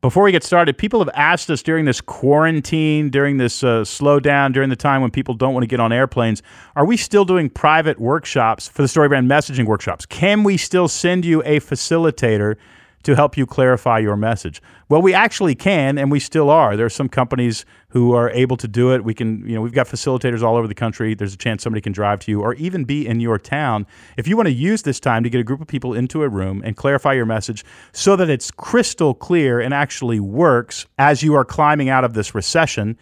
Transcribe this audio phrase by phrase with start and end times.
[0.00, 4.52] Before we get started, people have asked us during this quarantine, during this uh, slowdown,
[4.52, 6.40] during the time when people don't want to get on airplanes,
[6.76, 10.06] are we still doing private workshops for the StoryBrand messaging workshops?
[10.06, 12.54] Can we still send you a facilitator
[13.08, 14.60] to help you clarify your message?
[14.90, 16.76] Well, we actually can, and we still are.
[16.76, 19.02] There are some companies who are able to do it.
[19.02, 21.14] We can, you know, we've got facilitators all over the country.
[21.14, 23.86] There's a chance somebody can drive to you or even be in your town.
[24.18, 26.28] If you want to use this time to get a group of people into a
[26.28, 31.34] room and clarify your message so that it's crystal clear and actually works as you
[31.34, 32.98] are climbing out of this recession,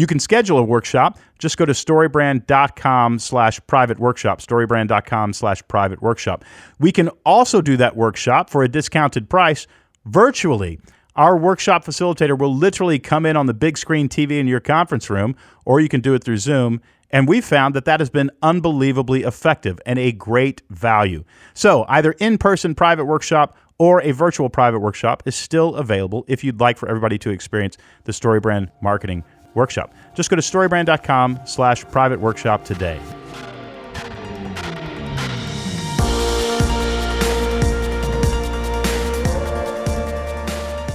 [0.00, 1.18] you can schedule a workshop.
[1.38, 6.42] Just go to storybrand.com slash private workshop, storybrand.com slash private workshop.
[6.78, 9.66] We can also do that workshop for a discounted price
[10.06, 10.80] virtually.
[11.16, 15.10] Our workshop facilitator will literally come in on the big screen TV in your conference
[15.10, 15.36] room,
[15.66, 16.80] or you can do it through Zoom.
[17.10, 21.24] And we've found that that has been unbelievably effective and a great value.
[21.52, 26.44] So, either in person private workshop or a virtual private workshop is still available if
[26.44, 29.92] you'd like for everybody to experience the StoryBrand marketing workshop.
[30.14, 33.00] Just go to storybrand.com slash private workshop today.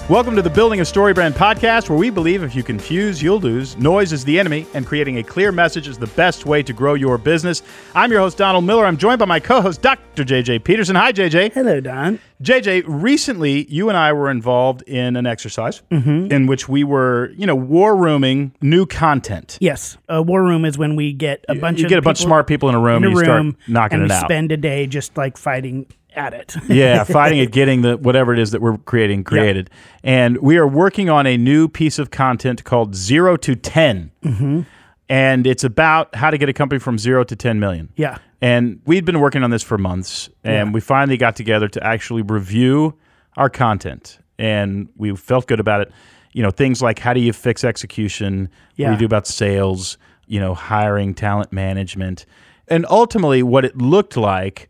[0.07, 3.75] Welcome to the Building a StoryBrand podcast, where we believe if you confuse, you'll lose.
[3.77, 6.93] Noise is the enemy, and creating a clear message is the best way to grow
[6.93, 7.63] your business.
[7.95, 8.85] I'm your host, Donald Miller.
[8.85, 10.23] I'm joined by my co host, Dr.
[10.23, 10.95] JJ Peterson.
[10.95, 11.53] Hi, JJ.
[11.53, 12.19] Hello, Don.
[12.43, 16.31] JJ, recently you and I were involved in an exercise mm-hmm.
[16.31, 19.57] in which we were, you know, war rooming new content.
[19.59, 22.19] Yes, a war room is when we get a bunch you of get a bunch
[22.19, 24.13] of smart people in a room in a and you room start knocking and it
[24.13, 24.25] we out.
[24.25, 26.55] spend a day just like fighting at it.
[26.69, 29.69] yeah, fighting at getting the whatever it is that we're creating created.
[30.03, 34.11] And we are working on a new piece of content called Zero to 10.
[34.23, 34.61] Mm-hmm.
[35.07, 37.89] And it's about how to get a company from zero to 10 million.
[37.95, 40.73] yeah, And we'd been working on this for months, and Yeah.
[40.73, 42.95] we finally got together to actually review
[43.37, 45.91] our content, and we felt good about it.
[46.33, 48.39] You know, things like how do you fix execution?
[48.41, 48.91] What do Yeah.
[48.93, 49.97] you do about sales?
[50.27, 52.25] You know, hiring, talent management,
[52.67, 54.67] and ultimately, what it looked like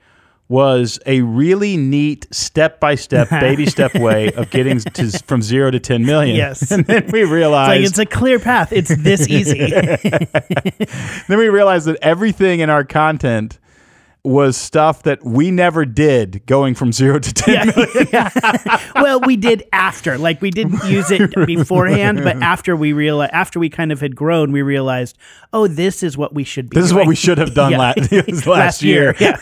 [0.47, 6.35] was a really neat step-by-step, baby-step way of getting to from zero to ten million.
[6.35, 6.71] Yes.
[6.71, 8.71] and then we it's realized like it's a clear path.
[8.71, 9.69] It's this easy.
[11.27, 13.59] then we realized that everything in our content
[14.25, 18.07] was stuff that we never did going from zero to 10 million.
[18.95, 20.17] well, we did after.
[20.17, 24.15] Like we didn't use it beforehand, but after we realized, after we kind of had
[24.15, 25.17] grown, we realized,
[25.53, 26.75] oh, this is what we should be.
[26.75, 27.77] This is what we should have done Yeah.
[27.77, 29.15] last, last, year.
[29.19, 29.37] Yeah,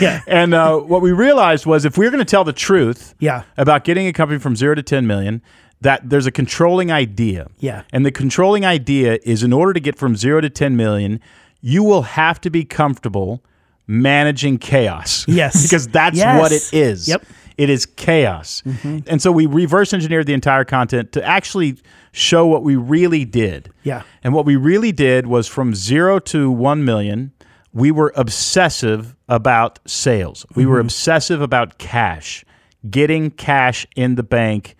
[0.00, 3.14] yeah, And uh, what we realized was if we were going to tell the truth
[3.18, 3.42] Yeah.
[3.56, 5.42] about getting a company from zero to 10 million,
[5.80, 7.48] that there's a controlling idea.
[7.58, 7.82] Yeah.
[7.92, 11.20] And the controlling idea is in order to get from zero to 10 million,
[11.60, 13.42] you will have to be comfortable
[13.88, 15.24] managing chaos.
[15.26, 15.62] Yes.
[15.64, 16.38] because that's Yes.
[16.40, 17.08] what it is.
[17.08, 17.24] Yep.
[17.56, 18.62] It is chaos.
[18.84, 21.76] And so we reverse engineered the entire content to actually
[22.12, 23.72] show what we really did.
[23.82, 24.02] Yeah.
[24.22, 27.32] And what we really did was from zero to 1 million,
[27.72, 30.46] we were obsessive about sales.
[30.54, 30.70] We Mm-hmm.
[30.72, 32.44] were obsessive about cash,
[32.88, 34.76] getting cash in the bank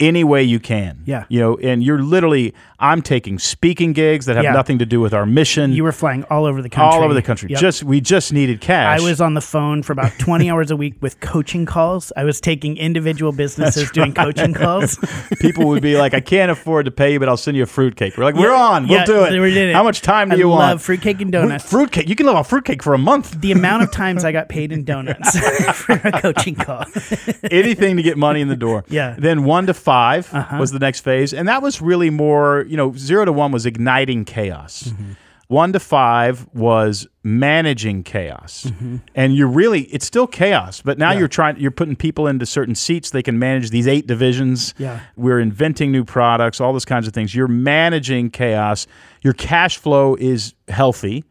[0.00, 1.02] any way you can.
[1.04, 1.24] Yeah.
[1.28, 4.52] You know, and you're literally, I'm taking speaking gigs that have Yeah.
[4.52, 5.72] nothing to do with our mission.
[5.72, 6.96] You were flying all over the country.
[6.96, 7.50] all over the country.
[7.50, 7.60] Yep.
[7.60, 9.00] Just, we just needed cash.
[9.00, 12.12] I was on the phone for about 20 hours a week with coaching calls.
[12.16, 14.96] I was taking individual businesses doing coaching calls.
[15.40, 17.66] People would be like, I can't afford to pay you, but I'll send you a
[17.66, 18.16] fruitcake.
[18.16, 18.86] We're like, we're on.
[18.86, 19.32] We'll do it.
[19.40, 19.74] we did it.
[19.74, 20.60] How much time do I you want?
[20.60, 21.68] love fruitcake and donuts.
[21.68, 22.08] Fruitcake.
[22.08, 23.40] You can live on fruitcake for a month.
[23.40, 25.36] the amount of times I got paid in donuts
[25.74, 26.84] for a coaching call.
[27.50, 28.84] anything to get money in the door.
[28.88, 29.08] Yeah.
[29.08, 29.16] Uh-huh.
[29.18, 32.66] Then one to 5 was the next phase, and that was really more.
[32.68, 34.84] You know, zero to one was igniting chaos.
[34.84, 35.12] Mm-hmm.
[35.48, 38.96] One to five was managing chaos, Mm-hmm.
[39.14, 42.74] and you're really it's still chaos, but now you're trying you're putting people into certain
[42.74, 43.10] seats.
[43.10, 44.74] They can manage these eight divisions.
[44.76, 45.00] Yeah.
[45.16, 47.34] we're inventing new products, all those kinds of things.
[47.34, 48.86] You're managing chaos.
[49.22, 51.24] Your cash flow is healthy.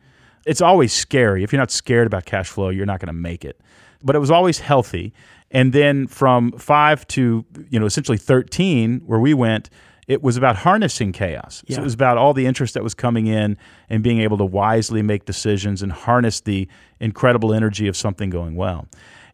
[0.48, 1.44] It's always scary.
[1.44, 3.59] If you're not scared about cash flow, you're not going to make it.
[4.02, 5.14] But it was always healthy.
[5.52, 9.69] And then from five to you know essentially 13, where we went,
[10.07, 11.63] it was about harnessing chaos.
[11.69, 13.57] So it was about all the interest that was coming in
[13.89, 16.68] and being able to wisely make decisions and harness the
[17.00, 18.88] incredible energy of something going well.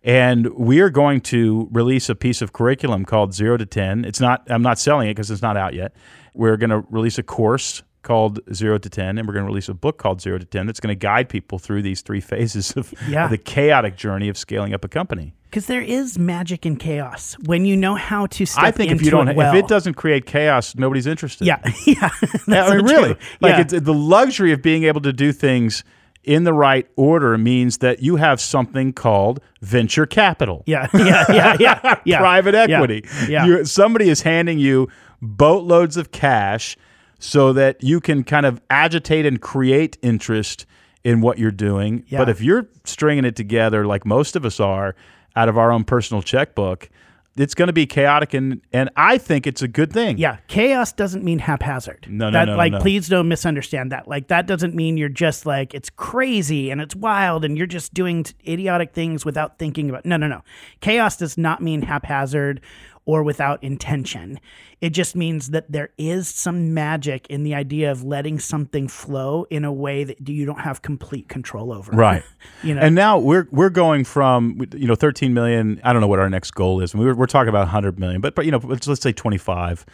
[0.03, 4.03] And we are going to release a piece of curriculum called Zero to 10.
[4.03, 5.93] It's not, I'm not selling it because it's not out yet.
[6.33, 9.69] We're going to release a course called Zero to 10, and we're going to release
[9.69, 12.71] a book called Zero to 10 that's going to guide people through these three phases
[12.75, 13.25] of, Yeah.
[13.25, 15.35] of the chaotic journey of scaling up a company.
[15.53, 19.03] Because there is magic in chaos when you know how to step I think if
[19.03, 19.53] you don't, it well.
[19.53, 21.45] if it doesn't create chaos, nobody's interested.
[21.45, 22.09] Yeah, yeah.
[22.47, 23.23] Yeah, I mean, really, true.
[23.39, 23.61] like Yeah.
[23.61, 25.83] it's the luxury of being able to do things
[26.23, 30.63] in the right order means that you have something called venture capital.
[30.65, 31.99] Yeah, yeah, yeah, yeah.
[32.03, 32.17] yeah.
[32.19, 33.05] Private equity.
[33.29, 33.45] Yeah.
[33.45, 34.87] You- somebody is handing you
[35.21, 36.75] boatloads of cash
[37.19, 40.65] so that you can kind of agitate and create interest
[41.03, 42.05] in what you're doing.
[42.07, 42.17] Yeah.
[42.17, 44.95] But if you're stringing it together like most of us are
[45.35, 46.89] out of our own personal checkbook,
[47.35, 50.19] it's going to be chaotic and and I think it's a good thing.
[50.19, 52.05] Yeah, chaos doesn't mean haphazard.
[52.07, 52.79] No, no, that, no, Like, no.
[52.79, 54.07] please don't misunderstand that.
[54.07, 57.91] Like, that doesn't mean you're just like it's crazy and it's wild and you're just
[57.93, 60.05] doing idiotic things without thinking about.
[60.05, 60.43] No, no, no.
[60.81, 62.61] Chaos does not mean haphazard
[63.05, 64.39] or without intention.
[64.81, 69.45] It just means that there is some magic in the idea of letting something flow
[69.49, 71.91] in a way that you don't have complete control over.
[72.03, 72.23] Right.
[72.63, 72.81] You know.
[72.81, 75.79] And now we're we're going from you know 13 million.
[75.83, 76.93] I don't know what our next goal is.
[76.93, 79.85] We were, we're talking about 100 million, but but you know let's, let's say 25.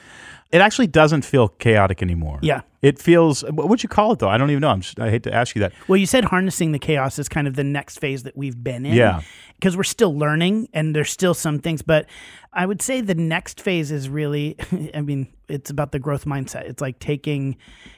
[0.52, 2.40] It actually doesn't feel chaotic anymore.
[2.42, 2.62] Yeah.
[2.82, 3.44] It feels.
[3.44, 4.30] What would you call it though?
[4.30, 4.70] I don't even know.
[4.70, 5.74] I'm just, I hate to ask you that.
[5.88, 8.86] Well, you said harnessing the chaos is kind of the next phase that we've been
[8.86, 8.94] in.
[8.94, 9.22] Yeah.
[9.56, 12.06] Because we're still learning and there's still some things, but
[12.54, 14.56] I would say the next phase is really,
[14.96, 16.62] I mean, it's about the growth mindset.
[16.64, 17.58] It's like taking,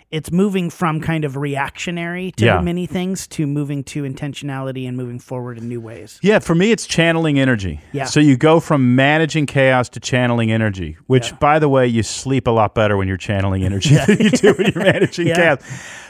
[0.10, 2.62] it's moving from kind of reactionary to Yeah.
[2.62, 6.20] many things to moving to intentionality and moving forward in new ways.
[6.24, 7.80] Yeah, for me, it's channeling energy.
[7.92, 8.06] Yeah.
[8.06, 11.38] So you go from managing chaos to channeling energy, which, Yeah.
[11.38, 14.54] by the way, you sleep a lot better when you're channeling energy than you do
[14.54, 15.36] when you're managing Yeah.
[15.36, 15.62] chaos.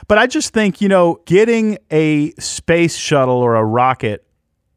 [0.08, 4.26] But I just think, you know, getting a space shuttle or a rocket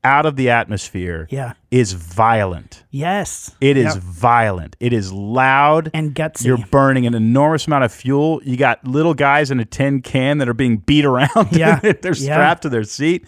[0.04, 1.54] out of the atmosphere Yeah.
[1.70, 2.84] is violent.
[2.90, 3.50] Yes.
[3.62, 4.02] It is Yep.
[4.02, 4.76] violent.
[4.78, 5.90] It is loud.
[5.94, 6.44] And gutsy.
[6.44, 8.40] You're burning an enormous amount of fuel.
[8.44, 11.48] You got little guys in a tin can that are being beat around.
[11.52, 11.80] Yeah.
[11.82, 12.34] They're Yeah.
[12.34, 13.24] strapped to their seat.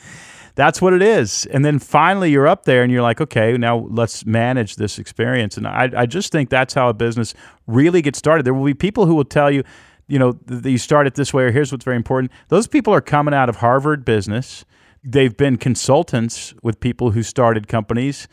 [0.54, 1.46] That's what it is.
[1.46, 5.56] And then finally you're up there and you're like, okay, now let's manage this experience.
[5.58, 7.34] And I, I just think that's how a business
[7.66, 8.44] really gets started.
[8.46, 9.64] There will be people who will tell you,
[10.08, 12.32] you know, th- you start it this way or here's what's very important.
[12.48, 14.64] Those people are coming out of Harvard business.
[15.02, 18.28] They've been consultants with people who started companies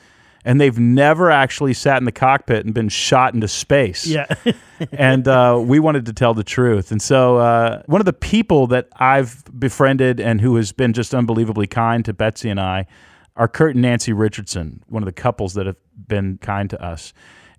[0.45, 4.27] and they've never actually sat in the cockpit and been shot into space yeah.
[4.91, 6.91] and uh, we wanted to tell the truth.
[6.91, 11.13] And so, uh, one of the people that I've befriended and who has been just
[11.13, 12.87] unbelievably kind to Betsy and I
[13.35, 15.77] are Kurt and Nancy Richardson, one of the couples that have
[16.07, 17.13] been kind to us.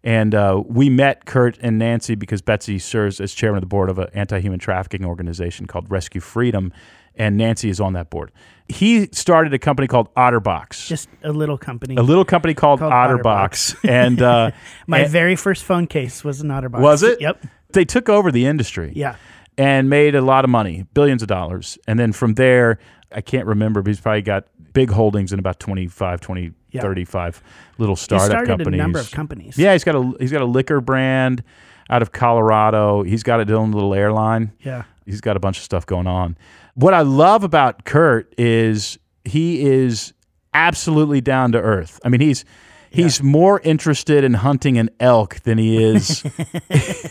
[0.05, 3.89] And uh, we met Kurt and Nancy because Betsy serves as chairman of the board
[3.89, 6.73] of an anti human trafficking organization called Rescue Freedom,
[7.17, 8.31] and Nancy is on that board.
[8.69, 10.87] He started a company called Otterbox.
[10.89, 11.97] Just a little company.
[11.97, 14.51] a little company called, Called Otterbox, and uh,
[14.87, 16.81] My and- very first phone case was an Otterbox.
[16.81, 17.21] was it?
[17.23, 17.43] Yep.
[17.71, 18.93] They took over the industry.
[18.95, 19.17] Yeah.
[19.57, 21.79] and made a lot of money, billions of dollars.
[21.89, 22.79] And then from there,
[23.11, 26.83] I can't remember, but he's probably got big holdings in about 25, 20, Yeah.
[26.83, 27.43] 35
[27.79, 28.79] little He startup started companies.
[28.79, 29.57] a number of companies.
[29.57, 31.43] Yeah, he's got a he's got a liquor brand
[31.89, 33.03] out of Colorado.
[33.03, 34.53] He's got a own little airline.
[34.61, 34.85] Yeah.
[35.07, 36.37] He's got a bunch of stuff going on.
[36.75, 40.13] What I love about Kurt is he is
[40.55, 42.01] absolutely down to earth.
[42.05, 42.45] I mean, he's
[42.95, 46.25] he's more interested in hunting an elk than he is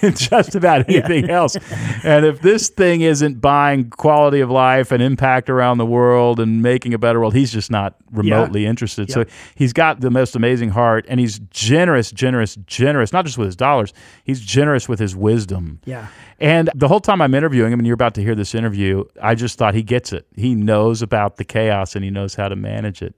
[0.01, 1.55] in just about anything else.
[2.03, 6.61] And if this thing isn't buying quality of life and impact around the world and
[6.61, 9.11] making a better world, he's just not remotely interested.
[9.11, 9.25] So
[9.55, 13.55] he's got the most amazing heart and he's generous, generous, generous, not just with his
[13.55, 13.93] dollars,
[14.23, 15.79] he's generous with his wisdom.
[15.85, 16.07] Yeah.
[16.39, 19.35] And the whole time I'm interviewing him, and you're about to hear this interview, I
[19.35, 20.27] just thought he gets it.
[20.35, 23.17] He knows about the chaos and he knows how to manage it.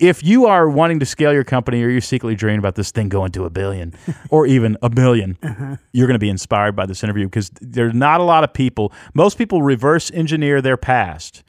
[0.00, 3.08] If you are wanting to scale your company or you're secretly dreaming about this thing
[3.10, 3.92] going to a billion
[4.30, 5.76] or even a 1000000000 uh-huh.
[5.92, 8.92] you're going to be inspired by this interview because there's not a lot of people.
[9.14, 11.42] Most people reverse engineer their past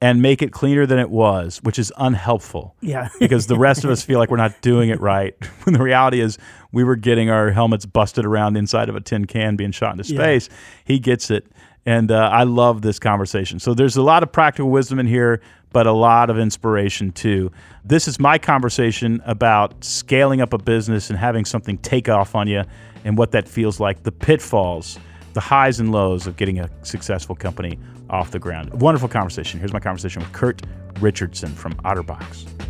[0.00, 3.08] and make it cleaner than it was, which is unhelpful Yeah.
[3.18, 5.34] because the rest of us feel like we're not doing it right.
[5.64, 6.38] When the reality is,
[6.70, 10.04] we were getting our helmets busted around inside of a tin can being shot into
[10.12, 10.18] Yeah.
[10.20, 10.48] space.
[10.84, 11.46] He gets it.
[11.86, 13.58] And uh, I love this conversation.
[13.58, 15.40] So there's a lot of practical wisdom in here,
[15.72, 17.50] but a lot of inspiration too.
[17.84, 22.48] This is my conversation about scaling up a business and having something take off on
[22.48, 22.64] you
[23.04, 24.98] and what that feels like, the pitfalls,
[25.32, 27.78] the highs and lows of getting a successful company
[28.10, 28.80] off the ground.
[28.80, 29.60] Wonderful conversation.
[29.60, 30.62] Here's my conversation with Kurt
[31.00, 32.67] Richardson from Otterbox.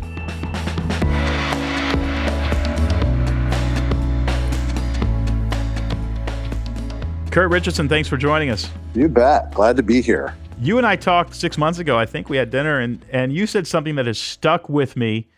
[7.31, 8.69] Kurt Richardson, thanks for joining us.
[8.95, 9.53] You bet.
[9.53, 10.35] Glad to be here.
[10.59, 11.97] You and I talked six months ago.
[11.97, 15.29] I think we had dinner, and and you said something that has stuck with me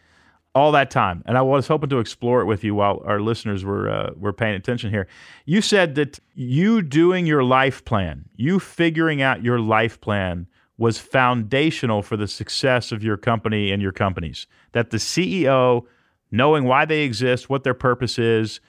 [0.56, 1.22] all that time.
[1.26, 4.34] And I was hoping to explore it with you while our listeners were uh, were
[4.34, 5.08] paying attention here.
[5.46, 10.98] You said that you doing your life plan, you figuring out your life plan, was
[10.98, 14.48] foundational for the success of your company and your companies.
[14.72, 15.84] That the CEO
[16.32, 18.62] knowing why they exist, what their purpose is,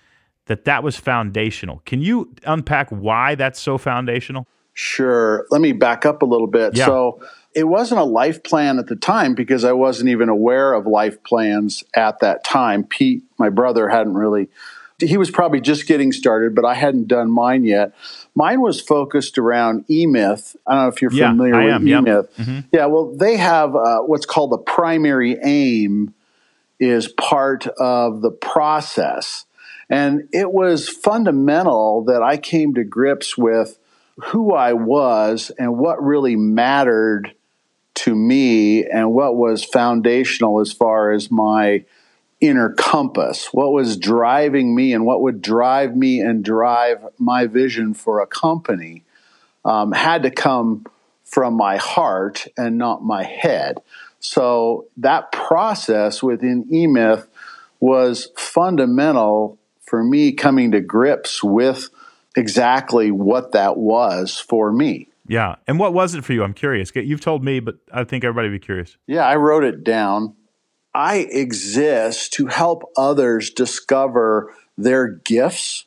[0.46, 1.82] that that was foundational.
[1.86, 4.46] Can you unpack why that's so foundational?
[4.74, 5.46] Sure.
[5.50, 6.76] Let me back up a little bit.
[6.76, 6.86] Yeah.
[6.86, 7.22] So
[7.54, 11.22] it wasn't a life plan at the time because I wasn't even aware of life
[11.22, 12.84] plans at that time.
[12.84, 14.48] Pete, my brother, hadn't really,
[14.98, 17.92] he was probably just getting started, but I hadn't done mine yet.
[18.34, 20.56] Mine was focused around eMyth.
[20.66, 22.64] I don't know if you're Yeah, familiar I with am, eMyth.
[22.72, 26.14] Yeah, well, they have uh, what's called the primary aim
[26.80, 29.44] is part of the process.
[29.88, 33.78] And it was fundamental that I came to grips with
[34.16, 37.34] who I was and what really mattered
[37.94, 41.84] to me and what was foundational as far as my
[42.40, 47.94] inner compass, what was driving me and what would drive me and drive my vision
[47.94, 49.04] for a company
[49.64, 50.84] um, had to come
[51.24, 53.78] from my heart and not my head.
[54.18, 57.26] So that process within eMyth
[57.80, 59.58] was fundamental
[59.92, 61.90] for me coming to grips with
[62.34, 65.06] exactly what that was for me.
[65.28, 65.56] Yeah.
[65.68, 66.42] And what was it for you?
[66.42, 66.90] I'm curious.
[66.94, 68.96] You've told me, but I think everybody would be curious.
[69.06, 70.34] Yeah, I wrote it down.
[70.94, 75.84] I exist to help others discover their gifts,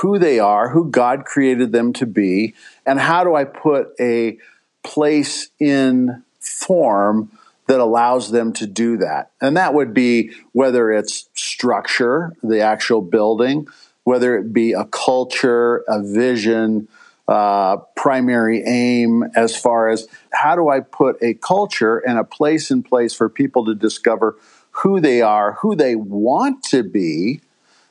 [0.00, 4.38] who they are, who God created them to be, and how do I put a
[4.82, 7.30] place in form
[7.70, 9.30] that allows them to do that.
[9.40, 13.68] And that would be whether it's structure, the actual building,
[14.02, 16.88] whether it be a culture, a vision,
[17.28, 22.72] uh, primary aim as far as how do I put a culture and a place
[22.72, 24.36] in place for people to discover
[24.72, 27.40] who they are, who they want to be,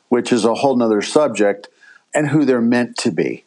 [0.10, 1.70] which is a whole nother subject,
[2.14, 3.46] and who they're meant to be.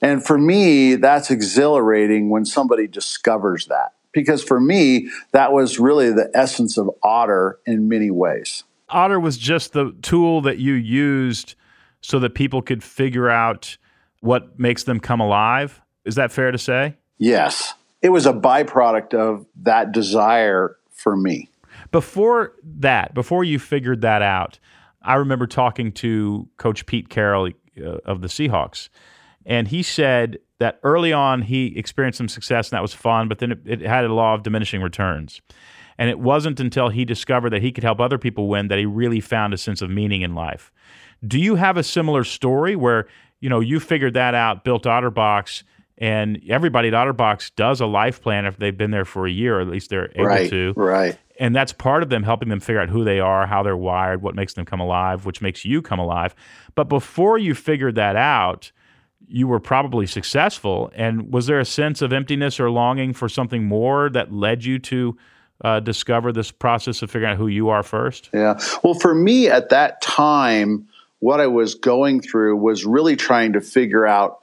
[0.00, 3.92] And for me, that's exhilarating when somebody discovers that.
[4.16, 8.64] Because for me, that was really the essence of Otter in many ways.
[8.88, 11.54] Otter was just the tool that you used
[12.00, 13.76] so that people could figure out
[14.20, 15.82] what makes them come alive.
[16.06, 16.96] Is that fair to say?
[17.18, 17.74] Yes.
[18.00, 21.50] It was a byproduct of that desire for me.
[21.92, 24.58] Before that, before you figured that out,
[25.02, 28.88] I remember talking to Coach Pete Carroll uh, of the Seahawks,
[29.44, 33.38] and he said that early on he experienced some success and that was fun, but
[33.38, 35.40] then it, it had a law of diminishing returns.
[35.98, 38.86] And it wasn't until he discovered that he could help other people win that he
[38.86, 40.70] really found a sense of meaning in life.
[41.26, 43.06] Do you have a similar story where
[43.40, 45.62] you know you figured that out, built OtterBox,
[45.98, 49.58] and everybody at OtterBox does a life plan if they've been there for a year,
[49.58, 50.74] or at least they're able right, to.
[50.76, 51.18] Right.
[51.38, 54.22] And that's part of them helping them figure out who they are, how they're wired,
[54.22, 56.34] what makes them come alive, which makes you come alive.
[56.74, 58.72] But before you figured that out,
[59.28, 60.90] you were probably successful.
[60.94, 64.78] And was there a sense of emptiness or longing for something more that led you
[64.80, 65.16] to
[65.64, 68.30] uh, discover this process of figuring out who you are first?
[68.32, 68.60] Yeah.
[68.82, 70.88] Well, for me at that time,
[71.20, 74.40] what I was going through was really trying to figure out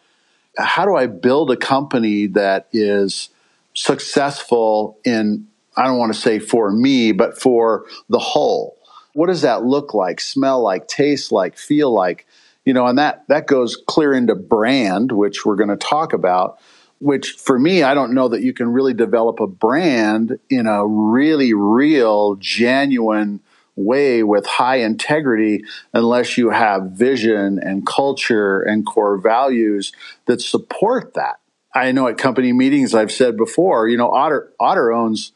[0.57, 3.29] how do I build a company that is
[3.73, 5.47] successful in,
[5.77, 8.77] I don't want to say for me, but for the whole.
[9.13, 12.25] What does that look like, smell like, taste like, feel like?
[12.65, 16.59] You know, and that, that goes clear into brand, which we're going to talk about,
[16.99, 20.85] which for me, I don't know that you can really develop a brand in a
[20.87, 23.41] really real, genuine
[23.75, 29.91] way with high integrity unless you have vision and culture and core values
[30.25, 31.39] that support that.
[31.73, 35.31] I know at company meetings I've said before, you know, Otter Otter owns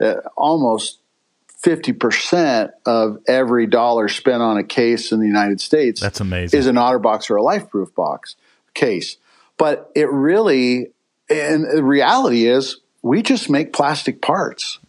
[0.00, 1.01] uh, almost
[1.62, 6.58] 50% of every dollar spent on a case in the United States That's amazing.
[6.58, 8.36] is an OtterBox or a LifeProof box
[8.74, 9.16] case.
[9.58, 10.88] But it really
[11.30, 14.78] and the reality is we just make plastic parts.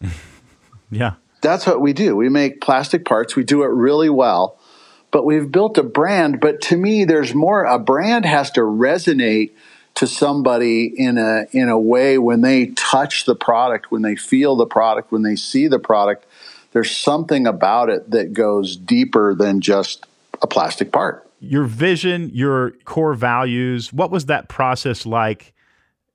[0.90, 1.14] Yeah.
[1.40, 2.14] That's what we do.
[2.14, 3.34] We make plastic parts.
[3.34, 4.58] We do it really well.
[5.10, 9.50] But we've built a brand, but to me there's more a brand has to resonate
[9.96, 14.56] to somebody in a in a way when they touch the product, when they feel
[14.56, 16.26] the product, when they see the product,
[16.74, 20.06] there's something about it that goes deeper than just
[20.42, 21.30] a plastic part.
[21.40, 25.54] Your vision, your core values, what was that process like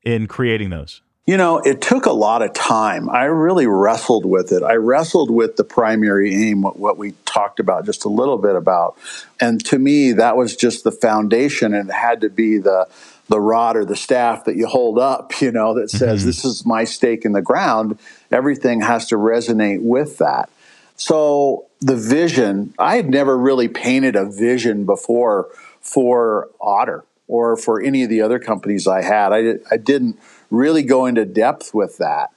[0.03, 1.01] in creating those?
[1.25, 3.09] You know, it took a lot of time.
[3.09, 4.63] I really wrestled with it.
[4.63, 8.55] I wrestled with the primary aim, what, what, we talked about just a little bit
[8.55, 8.97] about.
[9.39, 12.87] And to me, that was just the foundation and it had to be the
[13.29, 16.29] the rod or the staff that you hold up, you know, that says, mm-hmm.
[16.29, 17.98] this is my stake in the ground.
[18.31, 20.50] Everything has to resonate with that.
[20.98, 25.48] So the vision, I had never really painted a vision before
[25.79, 29.31] for Otter or for any of the other companies I had.
[29.31, 30.19] I, I didn't
[30.51, 32.31] really go into depth with that.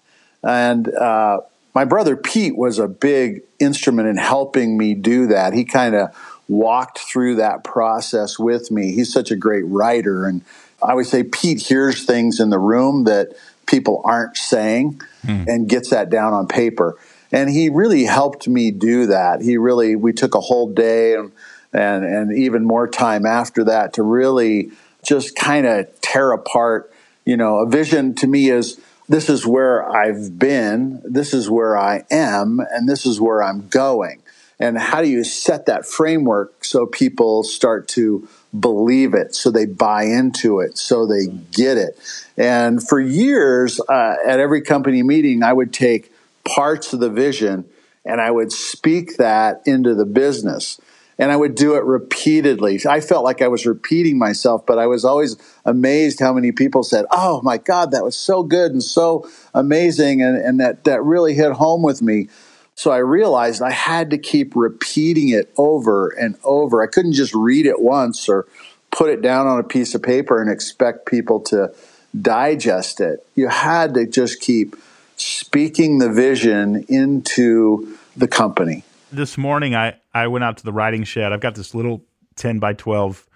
[0.44, 1.40] And uh,
[1.74, 5.54] my brother Pete was a big instrument in helping me do that.
[5.54, 6.14] He kind of
[6.48, 8.92] walked through that process with me.
[8.92, 10.26] He's such a great writer.
[10.26, 10.42] And
[10.82, 13.32] I always say Pete hears things in the room that
[13.66, 15.44] people aren't saying hmm.
[15.46, 16.98] and gets that down on paper.
[17.30, 19.40] And he really helped me do that.
[19.40, 21.32] He really, we took a whole day and,
[21.72, 24.72] and, and even more time after that to really
[25.02, 26.92] just kind of tear apart.
[27.24, 31.76] You know, a vision to me is this is where I've been, this is where
[31.78, 34.22] I am, and this is where I'm going
[34.62, 38.28] and how do you set that framework so people start to
[38.58, 39.34] believe it.
[39.34, 40.76] So they buy into it.
[40.76, 41.98] So they get it.
[42.36, 46.12] And for years uh, at every company meeting i would take
[46.44, 47.64] parts of the vision
[48.04, 50.80] and i would speak that into the business.
[51.18, 52.80] And i would do it repeatedly.
[52.88, 56.82] I felt like i was repeating myself but i was always amazed how many people
[56.82, 61.02] said oh my god that was so good and so amazing and, and that, that
[61.02, 62.28] really hit home with me
[62.74, 66.82] so I realized I had to keep repeating it over and over.
[66.82, 68.46] I couldn't just read it once or
[68.90, 71.74] put it down on a piece of paper and expect people to
[72.20, 73.26] digest it.
[73.34, 74.76] You had to just keep
[75.16, 78.84] speaking the vision into the company.
[79.10, 81.32] This morning, I, I went out to the writing shed.
[81.32, 82.02] I've got this little
[82.36, 83.26] 10 by 12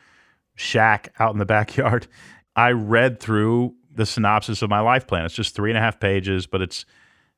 [0.55, 2.07] shack out in the backyard.
[2.55, 5.25] I read through the synopsis of my life plan.
[5.25, 6.85] It's just three and a half pages, but it's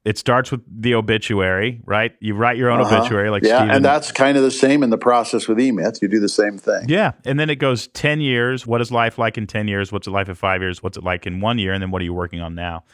[0.08, 2.14] it starts with the obituary, right?
[2.18, 3.00] You write your own uh-huh.
[3.00, 3.74] obituary, like yeah, Stephen.
[3.76, 6.00] and that's kind of the same in the process with eMyth.
[6.00, 6.88] You do the same thing.
[6.88, 8.66] Yeah, and then it goes ten years.
[8.66, 9.92] What is life like in ten years?
[9.92, 10.82] What's it like in five years?
[10.82, 11.74] What's it like in one year?
[11.74, 12.84] And then what are you working on now?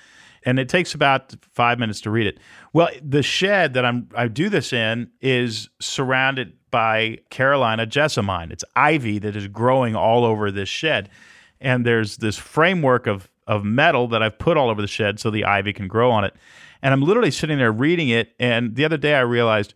[0.44, 2.40] And it takes about five minutes to read it.
[2.72, 8.50] Well, the shed that I'm I do this in is surrounded by Carolina jessamine.
[8.50, 11.10] It's ivy that is growing all over this shed,
[11.60, 15.30] and there's this framework of of metal that I've put all over the shed so
[15.30, 16.34] the ivy can grow on it.
[16.84, 18.34] And I'm literally sitting there reading it.
[18.38, 19.74] And the other day I realized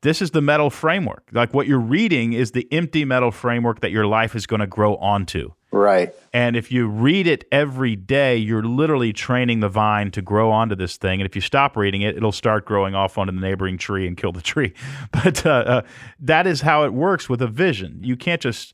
[0.00, 1.28] this is the metal framework.
[1.30, 4.66] Like what you're reading is the empty metal framework that your life is going to
[4.66, 5.52] grow onto.
[5.70, 6.14] Right.
[6.32, 10.74] And if you read it every day, you're literally training the vine to grow onto
[10.74, 11.20] this thing.
[11.20, 14.16] And if you stop reading it, it'll start growing off onto the neighboring tree and
[14.16, 14.72] kill the tree.
[15.12, 15.82] But uh, uh,
[16.20, 18.00] that is how it works with a vision.
[18.02, 18.72] You can't just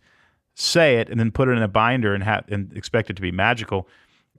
[0.54, 3.22] say it and then put it in a binder and, ha- and expect it to
[3.22, 3.88] be magical.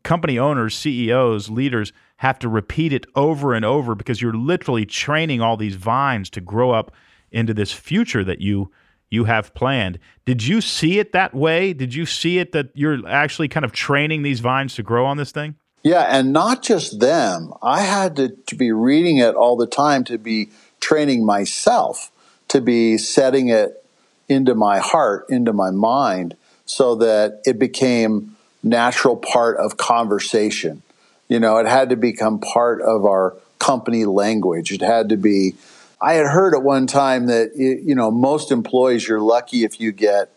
[0.04, 1.92] Company owners, CEOs, leaders
[2.24, 6.40] have to repeat it over and over because you're literally training all these vines to
[6.40, 6.90] grow up
[7.34, 8.72] into this future that you
[9.10, 10.00] you have planned.
[10.26, 11.74] Did you see it that way?
[11.74, 15.18] Did you see it that you're actually kind of training these vines to grow on
[15.18, 15.56] this thing?
[15.84, 17.54] Yeah, and not just them.
[17.62, 22.10] I had to, to be reading it all the time to be training myself,
[22.48, 23.86] to be setting it
[24.30, 30.82] into my heart, into my mind, so that it became natural part of conversation.
[31.28, 34.72] You know, it had to become part of our company language.
[34.72, 35.56] It had to be.
[36.02, 39.92] I had heard at one time that you know most employees you're lucky if you
[39.92, 40.34] get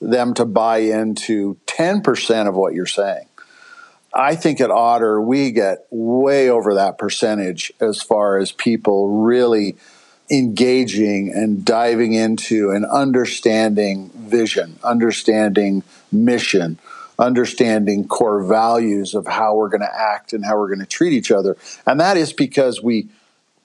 [0.00, 3.26] them to buy into 10% of what you're saying.
[4.12, 9.76] I think at Otter we get way over that percentage as far as people really
[10.30, 16.78] engaging and diving into and understanding vision, understanding mission,
[17.20, 21.12] understanding core values of how we're going to act and how we're going to treat
[21.12, 21.56] each other.
[21.86, 23.08] And that is because we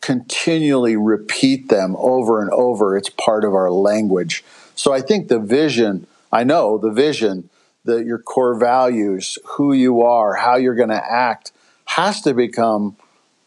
[0.01, 2.95] continually repeat them over and over.
[2.95, 4.43] It's part of our language.
[4.75, 7.49] So I think the vision, I know the vision,
[7.85, 11.51] that your core values, who you are, how you're going to act,
[11.85, 12.97] has to become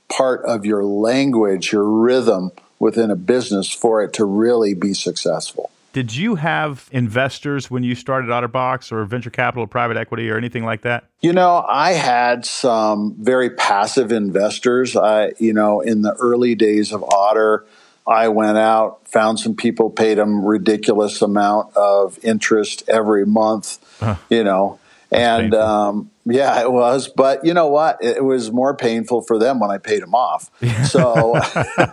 [0.09, 5.71] part of your language, your rhythm within a business for it to really be successful.
[5.99, 10.65] Did you have investors when you started OtterBox or venture capital, private equity, or anything
[10.65, 11.03] like that?
[11.23, 14.95] You know, I had some very passive investors.
[14.95, 17.67] I, you know, in the early days of Otter,
[18.07, 23.85] I went out, found some people, paid them ridiculous amount of interest every month.
[23.99, 24.15] Huh.
[24.31, 24.79] You know,
[25.11, 27.09] and um, yeah, it was.
[27.09, 27.99] But you know what?
[28.03, 30.51] It, was more painful for them when I paid them off.
[30.87, 31.41] So,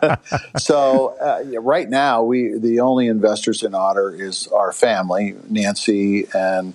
[0.57, 6.73] so uh, right now, we the only investors in Otter is our family, Nancy and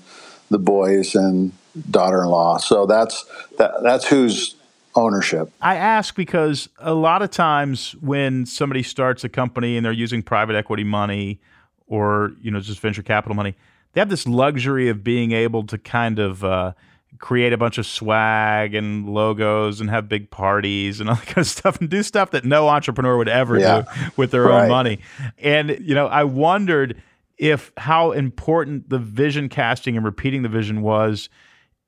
[0.51, 1.53] the boys and
[1.91, 2.59] daughter-in-law.
[2.59, 3.25] So that's
[3.59, 4.55] that, that's who's
[4.95, 5.53] ownership.
[5.61, 10.23] I ask because a lot of times when somebody starts a company and they're using
[10.23, 11.39] private equity money
[11.87, 13.55] or you know just venture capital money
[13.93, 16.73] they have this luxury of being able to kind of uh,
[17.19, 21.39] create a bunch of swag and logos and have big parties and all that kind
[21.39, 23.83] of stuff and do stuff that no entrepreneur would ever yeah.
[23.83, 24.63] do with their right.
[24.63, 25.01] own money.
[25.39, 27.03] And you know, I wondered
[27.37, 31.29] if how important the vision casting and repeating the vision was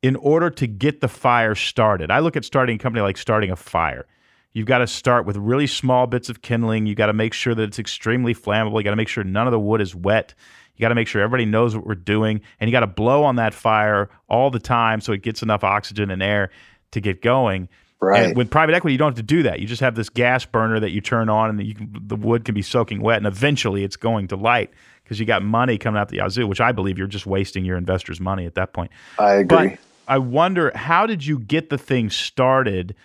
[0.02, 2.10] in order to get the fire started.
[2.10, 4.06] I look at starting a company like starting a fire.
[4.52, 6.86] You've got to start with really small bits of kindling.
[6.86, 8.78] You got to make sure that it's extremely flammable.
[8.78, 10.34] You got to make sure none of the wood is wet.
[10.76, 13.24] You got to make sure everybody knows what we're doing, and you got to blow
[13.24, 16.50] on that fire all the time so it gets enough oxygen and air
[16.92, 17.68] to get going.
[18.00, 18.24] Right.
[18.24, 19.60] And with private equity, you don't have to do that.
[19.60, 22.44] You just have this gas burner that you turn on, and you can, the wood
[22.44, 24.70] can be soaking wet, and eventually it's going to light
[25.04, 27.76] because you got money coming out the yazoo, which I believe you're just wasting your
[27.76, 28.90] investors' money at that point.
[29.18, 29.68] I agree.
[29.68, 32.96] But I wonder, how did you get the thing started?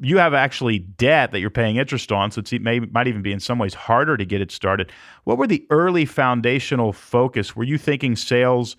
[0.00, 3.32] You have actually debt that you're paying interest on, so it may, might even be
[3.32, 4.90] in some ways harder to get it started.
[5.24, 7.54] What were the early foundational focus?
[7.54, 8.76] Were you thinking sales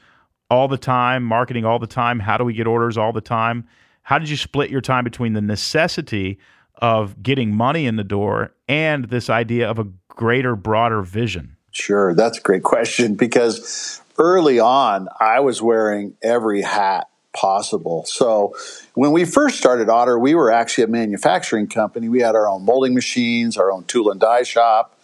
[0.50, 2.20] all the time, marketing all the time?
[2.20, 3.68] How do we get orders all the time?
[4.04, 6.40] How did you split your time between the necessity
[6.76, 11.56] of getting money in the door and this idea of a greater, broader vision?
[11.72, 18.06] Sure, that's a great question because early on, I was wearing every hat possible.
[18.06, 18.56] So
[18.94, 22.10] when we first started Otter, we were actually a manufacturing company.
[22.10, 24.98] We had our own molding machines, our own tool and die shop.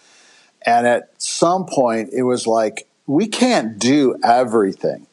[0.65, 5.07] And at some point, it was like, we can't do everything.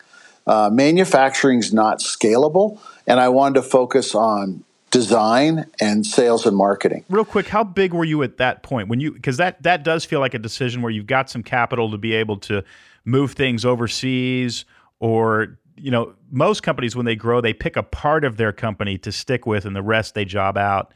[0.47, 7.05] Uh, manufacturing's not scalable and I wanted to focus on design and sales and marketing.
[7.09, 10.05] Real quick, how big were you at that point when you because that that does
[10.05, 12.63] feel like a decision where you've got some capital to be able to
[13.05, 14.65] move things overseas
[15.01, 18.99] or you know, most companies when they grow, they pick a part of their company
[18.99, 20.93] to stick with and the rest they job out.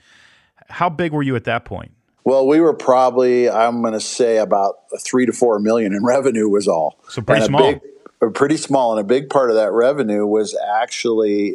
[0.69, 1.93] How big were you at that point?
[2.25, 6.49] Well, we were probably, I'm going to say, about three to four million in revenue
[6.49, 6.99] was all.
[7.09, 7.73] So pretty small.
[7.73, 11.55] Big, pretty small, and a big part of that revenue was actually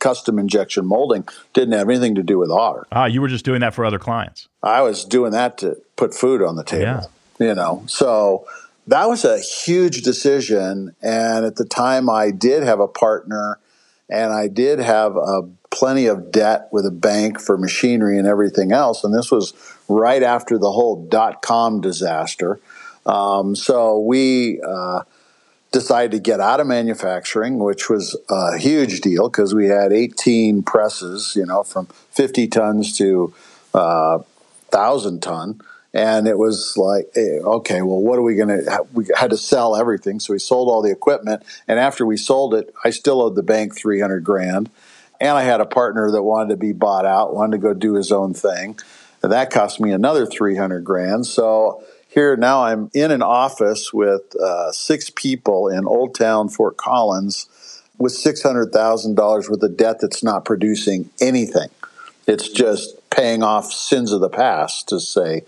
[0.00, 1.28] custom injection molding.
[1.52, 2.86] Didn't have anything to do with Otter.
[2.90, 4.48] Ah, you were just doing that for other clients.
[4.62, 6.82] I was doing that to put food on the table.
[6.82, 7.04] Yeah.
[7.38, 8.46] You know, so
[8.90, 10.94] that was a huge decision.
[11.00, 13.58] And at the time, I did have a partner,
[14.08, 18.72] and I did have a plenty of debt with a bank for machinery and everything
[18.72, 19.04] else.
[19.04, 19.54] And this was
[19.88, 22.60] right after the whole dot com disaster.
[23.06, 24.60] Um, so we.
[24.60, 25.02] Uh,
[25.72, 30.62] decided to get out of manufacturing, which was a huge deal because we had 18
[30.62, 33.32] presses, you know, from 50 tons to
[33.72, 34.18] uh,
[34.70, 35.60] 1,000 ton.
[35.92, 38.86] And it was like, eh, okay, well, what are we going to?
[38.92, 41.42] We had to sell everything, so we sold all the equipment.
[41.66, 44.70] And after we sold it, I still owed the bank 300 grand.
[45.20, 47.94] And I had a partner that wanted to be bought out, wanted to go do
[47.94, 48.78] his own thing.
[49.22, 51.26] And that cost me another 300 grand.
[51.26, 56.76] So here now I'm in an office with uh, six people in Old Town, Fort
[56.76, 59.16] Collins, with $600,000
[59.50, 61.68] worth of debt that's not producing anything.
[62.26, 65.42] It's just paying off sins of the past, to say.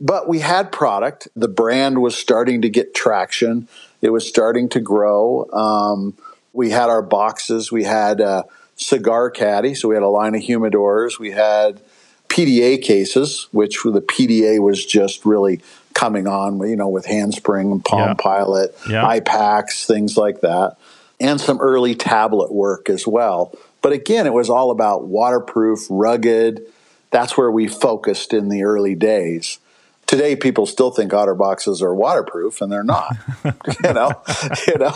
[0.00, 1.28] But we had product.
[1.34, 3.68] The brand was starting to get traction.
[4.00, 5.48] It was starting to grow.
[5.52, 6.16] Um,
[6.52, 7.72] we had our boxes.
[7.72, 8.44] We had a
[8.76, 11.18] cigar caddy, so we had a line of humidors.
[11.18, 11.80] We had
[12.28, 15.60] PDA cases, which the PDA was just really
[15.94, 18.14] coming on, you know, with Handspring and Palm yeah.
[18.14, 19.02] Pilot, yeah.
[19.02, 20.76] iPAQs, things like that,
[21.18, 23.52] and some early tablet work as well.
[23.82, 26.62] But again, it was all about waterproof, rugged.
[27.10, 29.58] That's where we focused in the early days.
[30.08, 33.14] Today, people still think otter boxes are waterproof, and they're not.
[33.44, 34.10] you know,
[34.66, 34.94] you know.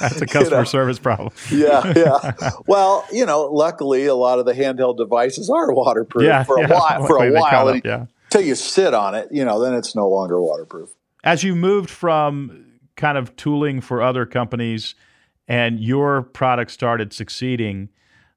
[0.00, 0.64] That's a customer you know?
[0.64, 1.30] service problem.
[1.52, 2.50] yeah, yeah.
[2.66, 6.62] Well, you know, luckily, a lot of the handheld devices are waterproof yeah, for a
[6.62, 6.72] yeah.
[6.72, 7.06] while.
[7.06, 10.08] For a while, up, yeah until you sit on it, you know, then it's no
[10.08, 10.90] longer waterproof.
[11.22, 14.94] As you moved from kind of tooling for other companies
[15.46, 17.90] and your product started succeeding,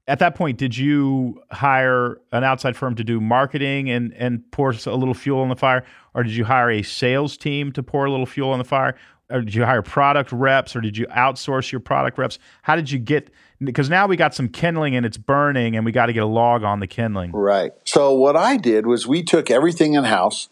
[0.07, 4.71] at that point, did you hire an outside firm to do marketing and, and pour
[4.71, 5.83] a little fuel on the fire?
[6.13, 8.95] Or did you hire a sales team to pour a little fuel on the fire?
[9.29, 12.39] Or did you hire product reps or did you outsource your product reps?
[12.61, 13.29] How did you get
[13.63, 16.27] because now we got some kindling and it's burning and we got to get a
[16.27, 17.31] log on the kindling.
[17.31, 17.71] Right.
[17.85, 20.49] So what I did was we took everything in house,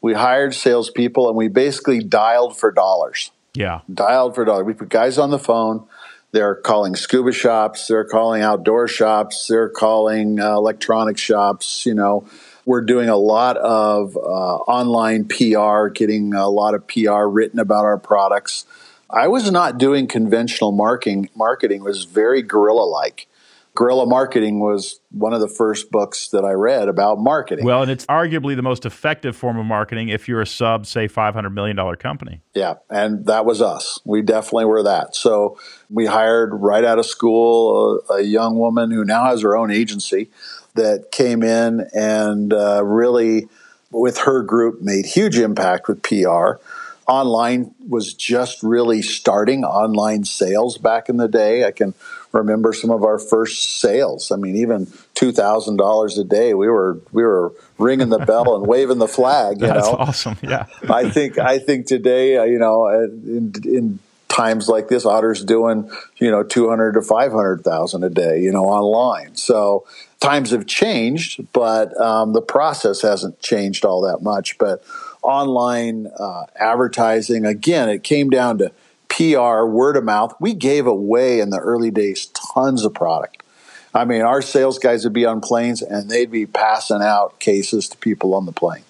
[0.00, 3.30] we hired salespeople, and we basically dialed for dollars.
[3.54, 3.80] Yeah.
[3.92, 4.66] Dialed for dollars.
[4.66, 5.86] We put guys on the phone.
[6.36, 7.86] They're calling scuba shops.
[7.86, 9.46] They're calling outdoor shops.
[9.46, 11.86] They're calling uh, electronic shops.
[11.86, 12.28] You know,
[12.66, 17.86] we're doing a lot of uh, online PR, getting a lot of PR written about
[17.86, 18.66] our products.
[19.08, 21.30] I was not doing conventional marketing.
[21.34, 23.28] Marketing was very guerrilla like.
[23.76, 27.66] Guerrilla Marketing was one of the first books that I read about marketing.
[27.66, 31.06] Well, and it's arguably the most effective form of marketing if you're a sub, say,
[31.06, 32.40] $500 million company.
[32.54, 34.00] Yeah, and that was us.
[34.04, 35.14] We definitely were that.
[35.14, 35.58] So
[35.90, 39.70] we hired right out of school a, a young woman who now has her own
[39.70, 40.30] agency
[40.74, 43.46] that came in and uh, really,
[43.90, 46.54] with her group, made huge impact with PR
[47.06, 51.64] online was just really starting online sales back in the day.
[51.64, 51.94] I can
[52.36, 54.30] remember some of our first sales.
[54.30, 58.56] I mean, even two thousand dollars a day, we were we were ringing the bell
[58.56, 59.60] and waving the flag.
[59.60, 60.36] You That's know, awesome.
[60.42, 65.04] Yeah, I think I think today, uh, you know, uh, in, in times like this,
[65.06, 69.36] Otter's doing you know two hundred to five hundred thousand a day, you know, online.
[69.36, 69.86] So
[70.20, 74.58] times have changed, but um, the process hasn't changed all that much.
[74.58, 74.84] But
[75.22, 78.72] online uh, advertising, again, it came down to
[79.08, 80.34] PR, word of mouth.
[80.40, 83.42] We gave away in the early days tons of product.
[83.94, 87.88] I mean, our sales guys would be on planes and they'd be passing out cases
[87.88, 88.84] to people on the plane.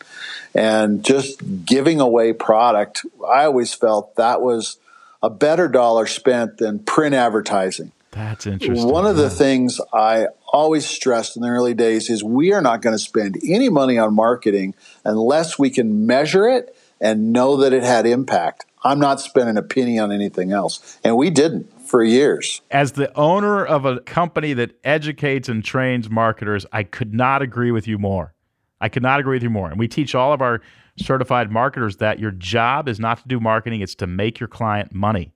[0.55, 4.79] And just giving away product, I always felt that was
[5.23, 7.93] a better dollar spent than print advertising.
[8.11, 8.89] That's interesting.
[8.89, 12.81] One of the things I always stressed in the early days is we are not
[12.81, 14.75] going to spend any money on marketing
[15.05, 18.65] unless we can measure it and know that it had impact.
[18.87, 20.99] I'm not spending a penny on anything else.
[21.03, 22.61] And we didn't for years.
[22.71, 27.73] As the owner of a company that educates and trains marketers, I could not agree
[27.73, 28.33] with you more.
[28.81, 29.69] I could not agree with you more.
[29.71, 30.61] And we teach all of our
[30.97, 34.95] certified marketers that your job is not to do marketing, it's to make your client
[34.95, 35.33] money.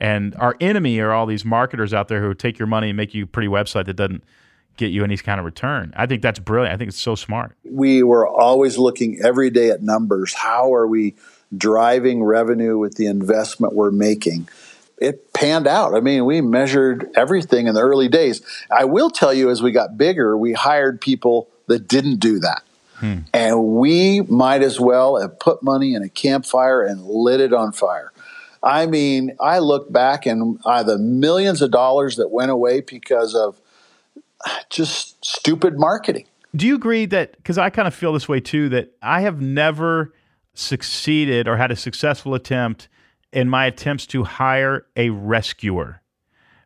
[0.00, 3.14] And our enemy are all these marketers out there who take your money and make
[3.14, 4.24] you a pretty website that doesn't
[4.76, 5.92] get you any kind of return.
[5.96, 6.74] I think that's brilliant.
[6.74, 7.56] I think it's so smart.
[7.64, 10.34] We were always looking every day at numbers.
[10.34, 11.14] How are we
[11.56, 14.48] driving revenue with the investment we're making?
[14.98, 15.94] It panned out.
[15.94, 18.40] I mean, we measured everything in the early days.
[18.70, 22.62] I will tell you, as we got bigger, we hired people that didn't do that.
[22.94, 23.18] Hmm.
[23.34, 27.72] And we might as well have put money in a campfire and lit it on
[27.72, 28.10] fire.
[28.62, 33.34] I mean, I look back and uh, the millions of dollars that went away because
[33.34, 33.60] of
[34.70, 36.24] just stupid marketing.
[36.54, 39.42] Do you agree that, because I kind of feel this way too, that I have
[39.42, 40.14] never
[40.58, 42.88] succeeded or had a successful attempt
[43.32, 46.02] in my attempts to hire a rescuer?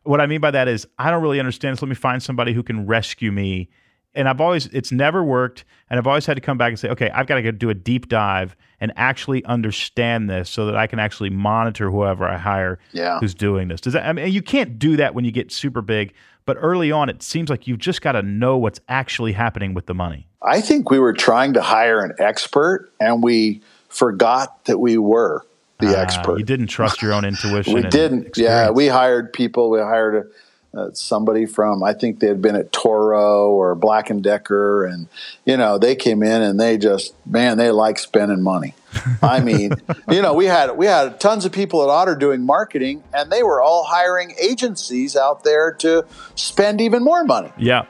[0.03, 1.81] What I mean by that is, I don't really understand this.
[1.81, 3.69] Let me find somebody who can rescue me
[4.13, 6.89] and I've always it's never worked, and I've always had to come back and say,
[6.89, 10.75] okay, I've got to go do a deep dive and actually understand this so that
[10.75, 13.19] I can actually monitor whoever I hire yeah.
[13.19, 13.81] who's doing this.
[13.81, 14.05] Does that?
[14.05, 16.13] I mean, you can't do that when you get super big,
[16.45, 19.85] but early on, it seems like you've just got to know what's actually happening with
[19.85, 20.27] the money.
[20.41, 25.45] I think we were trying to hire an expert, and we forgot that we were
[25.79, 26.39] the uh, expert.
[26.39, 27.73] You didn't trust your own intuition.
[27.73, 28.27] we didn't.
[28.27, 28.37] Experience.
[28.37, 29.69] Yeah, we hired people.
[29.69, 30.29] We hired a
[30.73, 35.07] uh, somebody from I think they had been at Toro or Black and Decker, and
[35.45, 38.73] you know they came in and they just man they like spending money.
[39.21, 39.73] I mean,
[40.09, 43.43] you know we had we had tons of people at Otter doing marketing, and they
[43.43, 47.51] were all hiring agencies out there to spend even more money.
[47.57, 47.85] Yeah,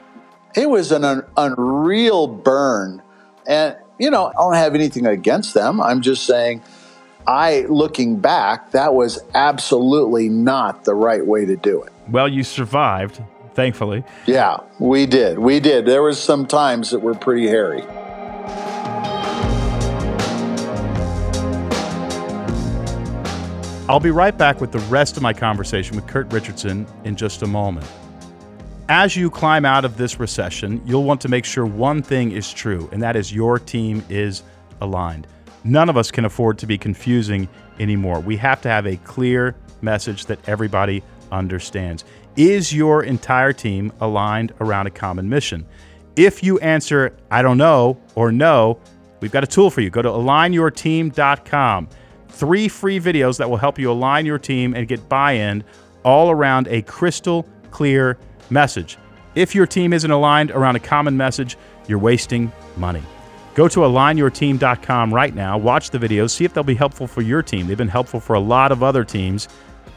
[0.56, 3.00] it was an un- unreal burn,
[3.46, 5.80] and you know I don't have anything against them.
[5.80, 6.60] I'm just saying.
[7.24, 11.92] I, looking back, that was absolutely not the right way to do it.
[12.08, 13.22] Well, you survived,
[13.54, 14.02] thankfully.
[14.26, 15.38] Yeah, we did.
[15.38, 15.86] We did.
[15.86, 17.82] There was some times that were pretty hairy.
[23.88, 27.42] I'll be right back with the rest of my conversation with Kurt Richardson in just
[27.42, 27.86] a moment.
[28.94, 32.52] As you climb out of this recession, you'll want to make sure one thing is
[32.52, 34.42] true, and that is your team is
[34.82, 35.26] aligned.
[35.64, 37.48] None of us can afford to be confusing
[37.80, 38.20] anymore.
[38.20, 42.04] We have to have a clear message that everybody understands.
[42.36, 45.66] Is your entire team aligned around a common mission?
[46.14, 48.78] If you answer, I don't know, or no,
[49.20, 49.88] we've got a tool for you.
[49.88, 51.88] Go to alignyourteam.com.
[52.28, 55.64] Three free videos that will help you align your team and get buy in
[56.04, 58.18] all around a crystal clear
[58.52, 58.98] message.
[59.34, 61.56] If your team isn't aligned around a common message,
[61.88, 63.02] you're wasting money.
[63.54, 67.42] Go to alignyourteam.com right now, watch the videos, see if they'll be helpful for your
[67.42, 67.66] team.
[67.66, 69.48] They've been helpful for a lot of other teams.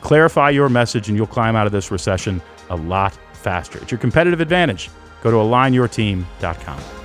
[0.02, 3.80] Clarify your message, and you'll climb out of this recession a lot faster.
[3.80, 4.90] It's your competitive advantage.
[5.22, 7.05] Go to alignyourteam.com.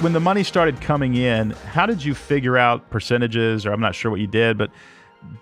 [0.00, 3.94] When the money started coming in, how did you figure out percentages, or I'm not
[3.94, 4.70] sure what you did, but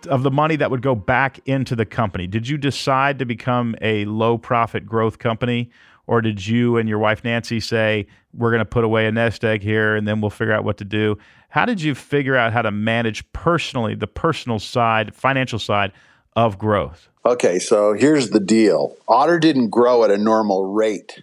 [0.08, 2.26] of the money that would go back into the company?
[2.26, 5.70] Did you decide to become a low profit growth company?
[6.08, 9.44] Or did you and your wife Nancy say, we're going to put away a nest
[9.44, 11.18] egg here and then we'll figure out what to do?
[11.50, 15.92] How did you figure out how to manage personally the personal side, financial side
[16.34, 17.08] of growth?
[17.24, 21.22] Okay, so here's the deal Otter didn't grow at a normal rate.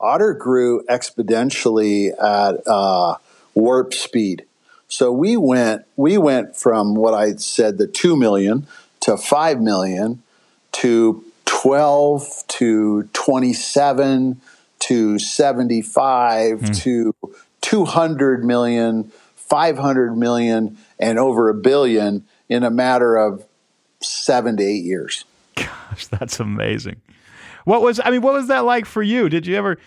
[0.00, 3.16] Otter grew exponentially at uh,
[3.54, 4.44] warp speed.
[4.88, 8.66] So we went we went from what I said the two million
[9.00, 10.22] to five million
[10.72, 14.40] to 12 to 27
[14.80, 16.82] to 75 mm.
[16.82, 17.14] to
[17.62, 23.46] 200 million, 500 million, and over a billion in a matter of
[24.02, 25.24] seven to eight years.
[25.94, 27.00] Gosh, that's amazing.
[27.64, 29.28] What was, I mean, what was that like for you?
[29.28, 29.78] Did you ever,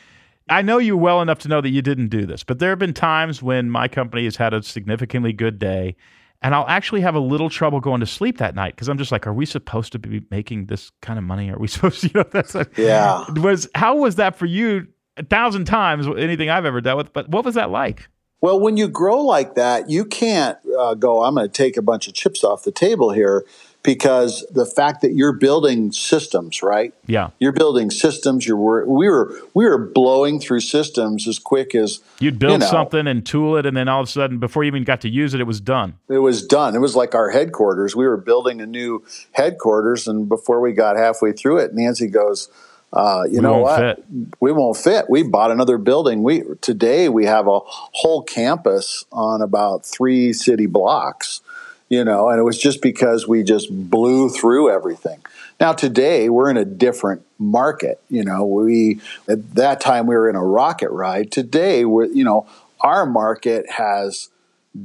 [0.50, 2.80] I know you well enough to know that you didn't do this, but there have
[2.80, 5.96] been times when my company has had a significantly good day
[6.42, 9.12] and I'll actually have a little trouble going to sleep that night because I'm just
[9.12, 11.50] like, are we supposed to be making this kind of money?
[11.50, 13.26] Are we supposed to, you know, that's a, yeah.
[13.36, 14.88] Was how was that for you?
[15.18, 18.08] A thousand times anything I've ever dealt with, but what was that like?
[18.40, 21.24] Well, when you grow like that, you can't uh, go.
[21.24, 23.44] I'm going to take a bunch of chips off the table here
[23.88, 26.94] because the fact that you're building systems, right?
[27.06, 28.46] Yeah, you're building systems.
[28.46, 32.66] You're we were we were blowing through systems as quick as you'd build you know,
[32.66, 35.10] something and tool it, and then all of a sudden, before you even got to
[35.10, 35.98] use it, it was done.
[36.10, 36.76] It was done.
[36.76, 37.96] It was like our headquarters.
[37.96, 42.50] We were building a new headquarters, and before we got halfway through it, Nancy goes.
[42.92, 43.80] Uh, you we know what?
[43.80, 44.06] Fit.
[44.40, 45.06] We won't fit.
[45.10, 46.24] We bought another building.
[46.24, 51.42] We today we have a whole campus on about three city blocks
[51.90, 55.20] you know, and it was just because we just blew through everything.
[55.60, 58.02] Now today we're in a different market.
[58.10, 61.32] You know, we at that time we were in a rocket ride.
[61.32, 62.48] Today we're you know
[62.82, 64.30] our market has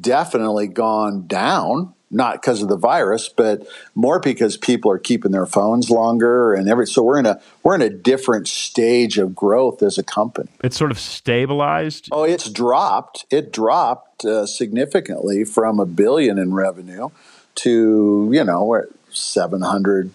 [0.00, 5.46] definitely gone down not because of the virus, but more because people are keeping their
[5.46, 6.86] phones longer and every.
[6.86, 10.50] So we're in a we're in a different stage of growth as a company.
[10.62, 12.10] It's sort of stabilized.
[12.12, 13.24] Oh, it's dropped.
[13.30, 17.08] It dropped uh, significantly from a billion in revenue
[17.56, 20.12] to you know seven hundred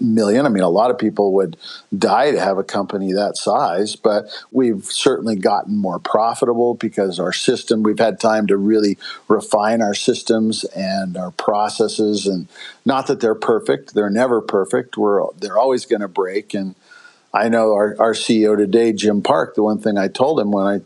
[0.00, 0.46] million.
[0.46, 1.56] I mean, a lot of people would
[1.96, 7.32] die to have a company that size, but we've certainly gotten more profitable because our
[7.32, 12.26] system, we've had time to really refine our systems and our processes.
[12.26, 12.48] And
[12.84, 14.96] not that they're perfect, they're never perfect.
[14.96, 16.54] We're, they're always going to break.
[16.54, 16.74] And
[17.32, 20.66] I know our, our CEO today, Jim Parke, the one thing I told him when
[20.66, 20.80] I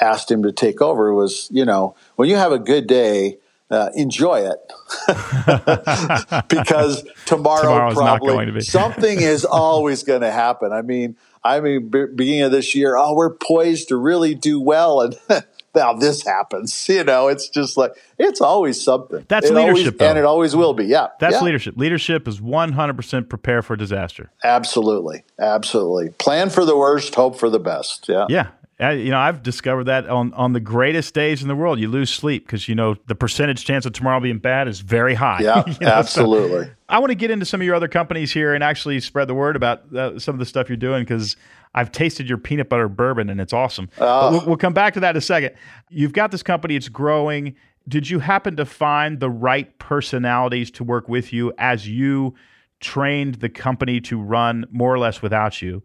[0.00, 3.38] asked him to take over was, you know, when you have a good day,
[3.70, 4.58] uh, enjoy it
[6.48, 10.72] because tomorrow probably something is always going to happen.
[10.72, 14.60] I mean, I mean, b- beginning of this year, oh, we're poised to really do
[14.60, 15.16] well, and
[15.74, 16.88] now this happens.
[16.88, 19.24] You know, it's just like it's always something.
[19.28, 20.86] That's it leadership, always, and it always will be.
[20.86, 21.44] Yeah, that's yeah.
[21.44, 21.76] leadership.
[21.76, 24.32] Leadership is one hundred percent prepare for disaster.
[24.44, 26.10] Absolutely, absolutely.
[26.10, 28.08] Plan for the worst, hope for the best.
[28.08, 28.48] Yeah, yeah.
[28.80, 31.88] I, you know, I've discovered that on, on the greatest days in the world, you
[31.88, 35.40] lose sleep because you know the percentage chance of tomorrow being bad is very high.
[35.42, 35.88] Yeah, you know?
[35.88, 36.64] absolutely.
[36.64, 39.28] So I want to get into some of your other companies here and actually spread
[39.28, 41.36] the word about uh, some of the stuff you're doing because
[41.74, 43.90] I've tasted your peanut butter bourbon and it's awesome.
[43.98, 45.54] Uh, we'll, we'll come back to that in a second.
[45.90, 47.56] You've got this company; it's growing.
[47.86, 52.34] Did you happen to find the right personalities to work with you as you
[52.78, 55.82] trained the company to run more or less without you?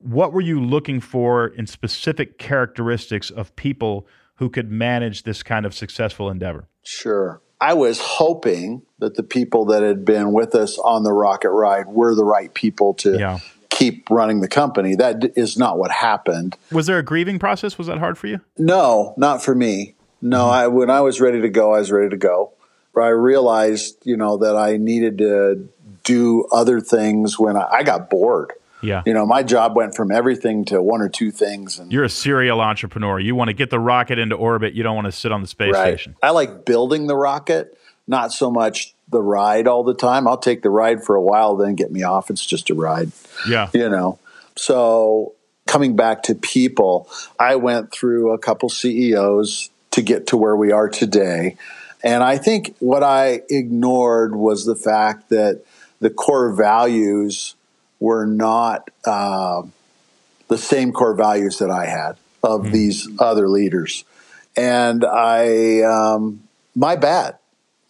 [0.00, 5.66] What were you looking for in specific characteristics of people who could manage this kind
[5.66, 6.66] of successful endeavor?
[6.82, 7.40] Sure.
[7.60, 11.88] I was hoping that the people that had been with us on the rocket ride
[11.88, 13.38] were the right people to yeah.
[13.68, 14.94] keep running the company.
[14.94, 16.56] That is not what happened.
[16.72, 17.76] Was there a grieving process?
[17.76, 18.40] Was that hard for you?
[18.56, 19.94] No, not for me.
[20.22, 20.50] No, mm-hmm.
[20.50, 22.52] I, when I was ready to go, I was ready to go.
[22.94, 25.68] But I realized, you know, that I needed to
[26.02, 28.52] do other things when I, I got bored.
[28.82, 29.02] Yeah.
[29.06, 31.78] You know, my job went from everything to one or two things.
[31.78, 33.18] And You're a serial entrepreneur.
[33.18, 34.74] You want to get the rocket into orbit.
[34.74, 35.94] You don't want to sit on the space right.
[35.94, 36.16] station.
[36.22, 40.26] I like building the rocket, not so much the ride all the time.
[40.26, 42.30] I'll take the ride for a while, then get me off.
[42.30, 43.12] It's just a ride.
[43.48, 43.68] Yeah.
[43.74, 44.18] You know,
[44.56, 45.34] so
[45.66, 50.72] coming back to people, I went through a couple CEOs to get to where we
[50.72, 51.56] are today.
[52.02, 55.62] And I think what I ignored was the fact that
[56.00, 57.56] the core values
[58.00, 59.62] were not uh,
[60.48, 62.72] the same core values that I had of mm.
[62.72, 64.04] these other leaders.
[64.56, 66.42] And I, um,
[66.74, 67.36] my bad.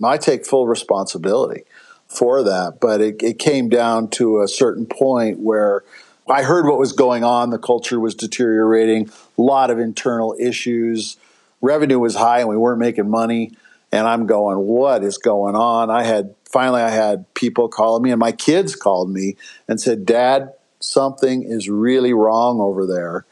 [0.03, 1.65] I take full responsibility
[2.11, 2.79] for that.
[2.81, 5.85] But it, it came down to a certain point where
[6.29, 7.51] I heard what was going on.
[7.51, 11.17] The culture was deteriorating, a lot of internal issues.
[11.61, 13.53] Revenue was high and we weren't making money.
[13.93, 15.91] And I'm going, what is going on?
[15.91, 19.37] I had finally I had people calling me, and my kids called me
[19.69, 23.25] and said, Dad, something is really wrong over there.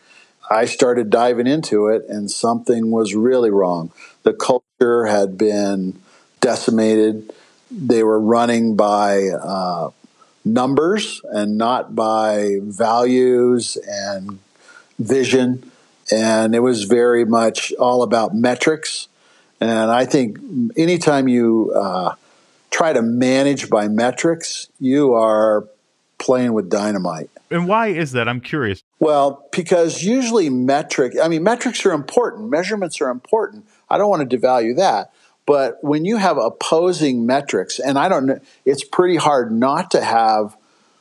[0.50, 3.90] I started diving into it, and something was really wrong.
[4.22, 6.00] The culture had been
[6.40, 7.32] decimated.
[7.70, 9.90] They were running by uh,
[10.44, 14.38] numbers and not by values and
[14.98, 15.70] vision.
[16.10, 19.08] And it was very much all about metrics.
[19.60, 20.38] And I think
[20.76, 22.14] anytime you uh,
[22.78, 25.66] try to manage by metrics, you are
[26.18, 27.28] playing with dynamite.
[27.50, 28.28] And why is that?
[28.28, 28.84] I'm curious.
[29.00, 33.66] Well, because usually metric, I mean, metrics are important, measurements are important.
[33.90, 35.12] I don't want to devalue that.
[35.44, 40.04] But when you have opposing metrics, and I don't know, it's pretty hard not to
[40.04, 40.56] have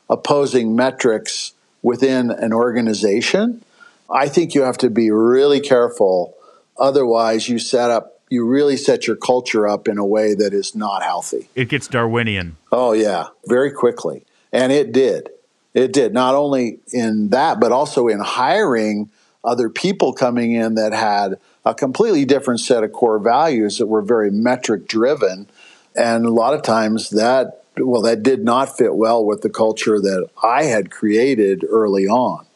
[0.10, 1.54] opposing metrics
[1.84, 3.64] within an organization.
[4.10, 6.34] I think you have to be really careful.
[6.80, 10.76] Otherwise, you set up, you really set your culture up in a way that is
[10.76, 11.50] not healthy.
[11.56, 12.58] It gets Darwinian.
[12.72, 14.26] Oh, yeah, very quickly.
[14.52, 15.30] And it did.
[15.74, 19.12] It did, not only in that, but also in hiring
[19.44, 24.02] other people coming in that had a completely different set of core values that were
[24.02, 25.48] very metric driven.
[25.96, 30.02] And a lot of times that, well, that did not fit well with the culture
[30.02, 32.47] that I had created early on.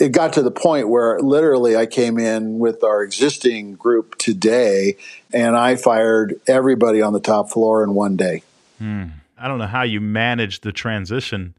[0.00, 4.96] It got to the point where literally I came in with our existing group today
[5.32, 8.42] and I fired everybody on the top floor in one day.
[8.78, 9.04] Hmm.
[9.38, 11.54] I don't know how you managed the transition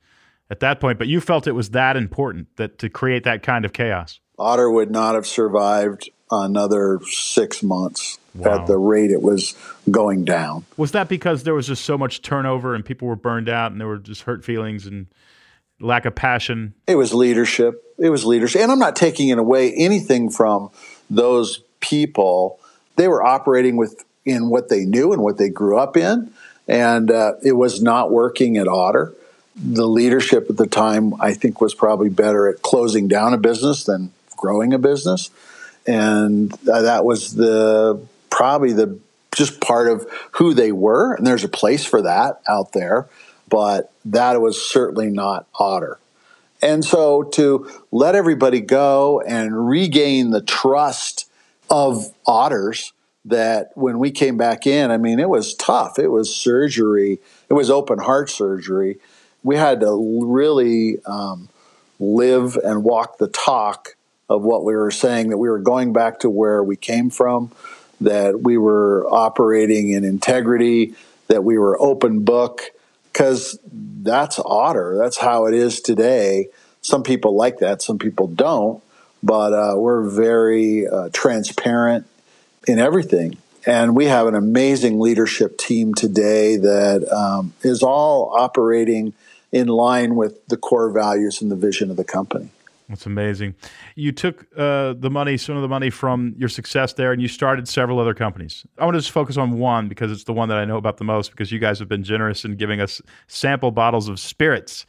[0.50, 3.64] at that point, but you felt it was that important that to create that kind
[3.64, 4.20] of chaos.
[4.38, 8.60] Otter would not have survived another six months wow.
[8.60, 9.56] at the rate it was
[9.90, 10.66] going down.
[10.78, 13.80] Was that because there was just so much turnover and people were burned out and
[13.80, 15.08] there were just hurt feelings and
[15.80, 16.74] lack of passion?
[16.88, 17.91] It was leadership.
[18.02, 18.62] It was leadership.
[18.62, 20.70] And I'm not taking it away anything from
[21.10, 22.60] those people.
[22.96, 26.32] They were operating with in what they knew and what they grew up in.
[26.68, 29.14] And uh, it was not working at Otter
[29.56, 33.84] the leadership at the time, I think, was probably better at closing down a business
[33.84, 35.30] than growing a business,
[35.86, 39.00] and uh, that was the probably the
[39.36, 41.14] just part of who they were.
[41.14, 43.08] And there's a place for that out there,
[43.50, 46.00] but that was certainly not Otter.
[46.62, 51.30] And so to let everybody go and regain the trust
[51.70, 52.94] of otters
[53.26, 56.00] that when we came back in, I mean, it was tough.
[56.00, 57.20] It was surgery.
[57.50, 59.00] It was open heart surgery
[59.44, 61.50] we had to really um,
[62.00, 63.96] live and walk the talk
[64.30, 67.52] of what we were saying that we were going back to where we came from
[68.00, 70.96] that we were operating in integrity
[71.28, 72.62] that we were open book
[73.12, 74.98] because that's otter.
[74.98, 76.48] That's how it is today.
[76.82, 78.82] Some people like that some people don't.
[79.24, 82.08] But uh, we're very uh, transparent
[82.68, 83.38] in everything.
[83.66, 89.14] And we have an amazing leadership team today that um, is all operating
[89.52, 92.50] in line with the core values and the vision of the company.
[92.92, 93.56] That's amazing.
[93.96, 97.30] You took uh, the money, some of the money from your success there, and you
[97.30, 98.66] started several other companies.
[98.78, 100.98] I want to just focus on one because it's the one that I know about
[100.98, 104.86] the most because you guys have been generous in giving us sample bottles of spirits.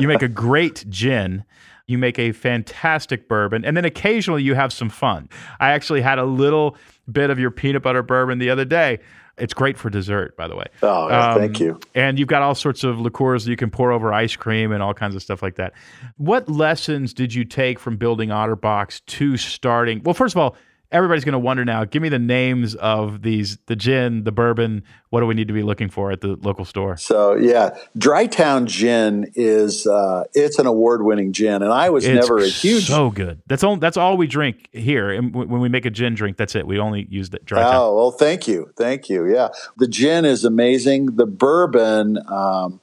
[0.00, 1.44] you make a great gin.
[1.86, 5.28] You make a fantastic bourbon, and then occasionally you have some fun.
[5.60, 6.76] I actually had a little
[7.10, 9.00] bit of your peanut butter bourbon the other day.
[9.38, 10.66] It's great for dessert, by the way.
[10.82, 11.80] Oh, um, thank you.
[11.94, 14.82] And you've got all sorts of liqueurs that you can pour over ice cream and
[14.82, 15.72] all kinds of stuff like that.
[16.16, 20.02] What lessons did you take from building Otterbox to starting?
[20.02, 20.56] Well, first of all,
[20.92, 21.84] everybody's going to wonder now.
[21.84, 24.84] Give me the names of these: the gin, the bourbon.
[25.10, 26.96] What do we need to be looking for at the local store?
[26.96, 32.14] So yeah, Dry Town Gin is uh, it's an award-winning gin, and I was it's
[32.14, 33.42] never a huge so good.
[33.46, 33.76] That's all.
[33.76, 35.10] That's all we drink here.
[35.10, 36.66] And when we make a gin drink, that's it.
[36.66, 39.32] We only use the Dry Town Oh well, thank you, thank you.
[39.32, 41.16] Yeah, the gin is amazing.
[41.16, 42.80] The bourbon um,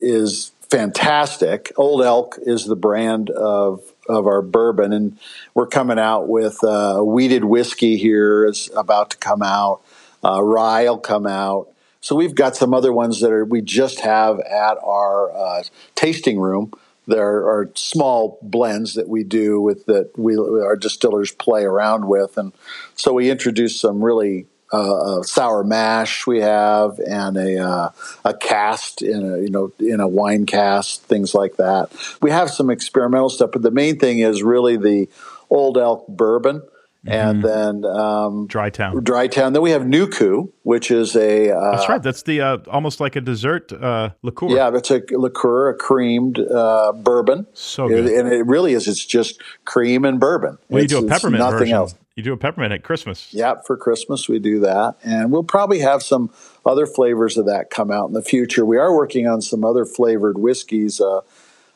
[0.00, 1.72] is fantastic.
[1.76, 5.18] Old Elk is the brand of of our bourbon, and
[5.54, 9.80] we're coming out with uh, wheated whiskey here is about to come out.
[10.24, 11.68] Uh, rye will come out.
[12.00, 15.62] So we've got some other ones that are we just have at our uh,
[15.94, 16.72] tasting room.
[17.06, 22.36] There are small blends that we do with that we our distillers play around with,
[22.36, 22.52] and
[22.94, 27.90] so we introduce some really uh, a sour mash we have and a uh,
[28.24, 31.90] a cask in a you know in a wine cask things like that.
[32.20, 35.08] We have some experimental stuff, but the main thing is really the
[35.50, 36.62] Old Elk bourbon.
[37.06, 37.28] Mm-hmm.
[37.28, 39.02] And then um, Dry Town.
[39.02, 39.52] Dry Town.
[39.52, 41.50] Then we have Nooku, which is a.
[41.50, 42.02] Uh, that's right.
[42.02, 44.50] That's the uh, almost like a dessert uh, liqueur.
[44.50, 47.46] Yeah, it's a liqueur, a creamed uh, bourbon.
[47.54, 48.06] So good.
[48.06, 48.86] It, and it really is.
[48.86, 50.58] It's just cream and bourbon.
[50.68, 51.74] Well, it's, you do a peppermint nothing version.
[51.74, 51.94] else.
[52.14, 53.32] You do a peppermint at Christmas.
[53.32, 54.96] Yeah, for Christmas we do that.
[55.02, 56.30] And we'll probably have some
[56.64, 58.66] other flavors of that come out in the future.
[58.66, 61.00] We are working on some other flavored whiskeys.
[61.00, 61.22] Uh,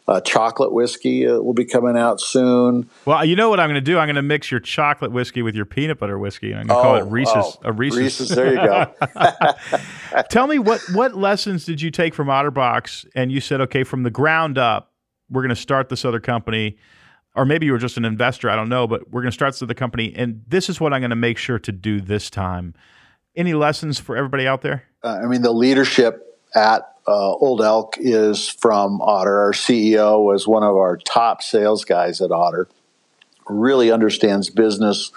[0.08, 2.88] uh, chocolate whiskey uh, will be coming out soon.
[3.04, 3.98] Well, you know what I'm going to do?
[3.98, 6.76] I'm going to mix your chocolate whiskey with your peanut butter whiskey, and I'm going
[6.76, 7.34] to oh, call it Reese's.
[7.36, 7.98] Oh, a Reese's.
[7.98, 8.28] Reese's.
[8.30, 8.94] There you go.
[10.30, 13.06] Tell me what what lessons did you take from Otterbox?
[13.14, 14.92] And you said, okay, from the ground up,
[15.28, 16.76] we're going to start this other company
[17.36, 19.52] or maybe you were just an investor, I don't know, but we're going to start
[19.52, 22.30] this other company, and this is what I'm going to make sure to do this
[22.30, 22.74] time.
[23.36, 24.84] Any lessons for everybody out there?
[25.04, 29.38] Uh, I mean, the leadership at uh, Old Elk is from Otter.
[29.38, 32.68] Our CEO was one of our top sales guys at Otter.
[33.48, 35.12] Really understands business,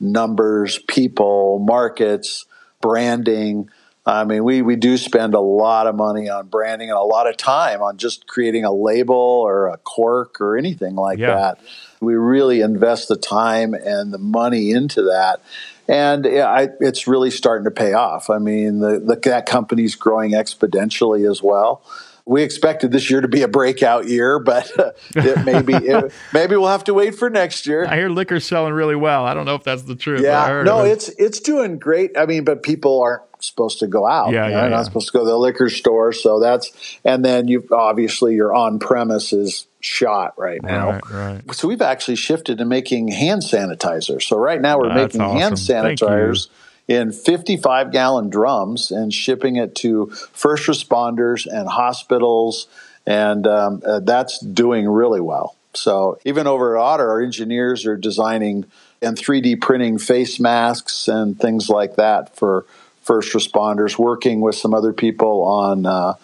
[0.00, 2.46] numbers, people, markets,
[2.80, 3.70] branding.
[4.04, 7.28] I mean, we, we do spend a lot of money on branding and a lot
[7.28, 11.34] of time on just creating a label or a cork or anything like Yeah.
[11.34, 11.60] that.
[12.00, 15.40] We really invest the time and the money into that.
[15.88, 18.28] And yeah, I, it's really starting to pay off.
[18.28, 21.82] I mean, the, the, that company's growing exponentially as well.
[22.26, 24.70] We expected this year to be a breakout year, but
[25.16, 27.86] it maybe it, maybe we'll have to wait for next year.
[27.86, 29.24] I hear liquor's selling really well.
[29.24, 30.20] I don't know if that's the truth.
[30.20, 30.90] but I Yeah, no, it.
[30.90, 32.18] it's it's doing great.
[32.18, 34.30] I mean, but people aren't supposed to go out.
[34.32, 34.76] Yeah, you know, yeah, They're yeah.
[34.76, 36.12] not supposed to go to the liquor store.
[36.12, 40.92] So that's and then you obviously your on premises shot right now.
[40.92, 41.54] Right, right.
[41.54, 44.22] So we've actually shifted to making hand sanitizer.
[44.22, 45.86] So right now we're That's making hand awesome.
[45.86, 45.96] You.
[45.96, 46.48] sanitizers
[46.88, 52.66] in 55 gallon drums and shipping it to first responders and hospitals,
[53.06, 55.54] and um, uh, that's doing really well.
[55.74, 58.64] So even over at Otter, our engineers are designing
[59.00, 62.64] and 3D printing face masks and things like that for
[63.02, 65.86] first responders, working with some other people on.
[65.86, 66.14] Uh,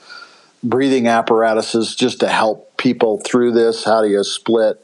[0.64, 3.84] breathing apparatuses just to help people through this.
[3.84, 4.80] How do you split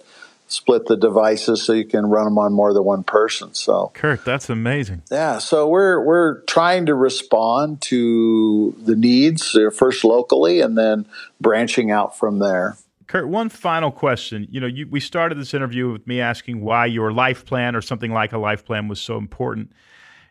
[0.46, 3.54] split the devices so you can run them on more than one person?
[3.54, 5.02] So Curt, that's amazing.
[5.10, 11.06] yeah, so we're we're trying to respond to the needs uh, first locally and then
[11.40, 12.76] branching out from there.
[13.06, 14.46] Curt, one final question.
[14.50, 17.80] You know, you, we started this interview with me asking why your life plan or
[17.80, 19.72] something like a life plan was so important.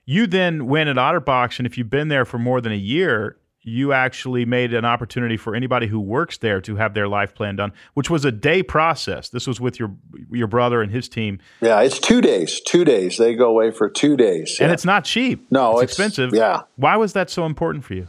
[0.06, 3.36] You then went at Otterbox, and if you've been there for more than a year,
[3.62, 7.58] you actually made an opportunity for anybody who works there to have their life plan
[7.58, 9.30] done, which was a day process.
[9.30, 9.92] This was with your
[10.32, 12.62] your brother and his team, Yeah, it's two days.
[12.62, 13.18] Two days.
[13.18, 14.58] They go away for two days.
[14.60, 14.74] and Yeah.
[14.74, 15.46] it's not cheap.
[15.52, 16.34] No, it's, it's- expensive.
[16.34, 16.62] yeah.
[16.78, 18.08] Why was that so important for you?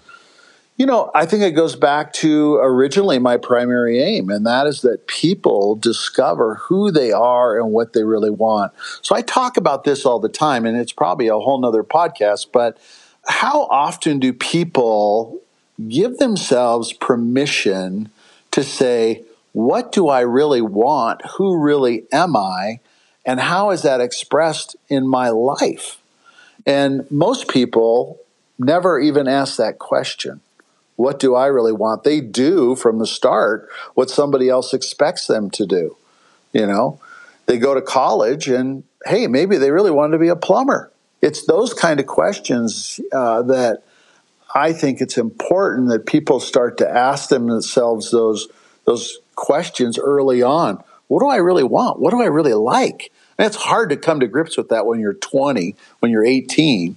[0.76, 4.80] You know, I think it goes back to originally my primary aim, and that is
[4.80, 8.72] that people discover who they are and what they really want.
[9.02, 12.46] So I talk about this all the time, and it's probably a whole nother podcast,
[12.50, 12.78] but
[13.30, 15.40] how often do people
[15.88, 18.10] give themselves permission
[18.50, 19.22] to say,
[19.52, 21.22] what do I really want?
[21.36, 22.80] Who really am I?
[23.24, 25.98] And how is that expressed in my life?
[26.66, 28.18] And most people
[28.58, 30.40] never even ask that question.
[30.96, 32.04] What do I really want?
[32.04, 35.96] They do from the start what somebody else expects them to do.
[36.52, 37.00] You know,
[37.46, 40.90] they go to college and, hey, maybe they really wanted to be a plumber.
[41.22, 43.82] It's those kind of questions uh, that
[44.54, 48.48] I think it's important that people start to ask themselves those
[48.84, 50.82] those questions early on.
[51.08, 52.00] What do I really want?
[52.00, 53.12] What do I really like?
[53.38, 56.96] And it's hard to come to grips with that when you're 20, when you're 18.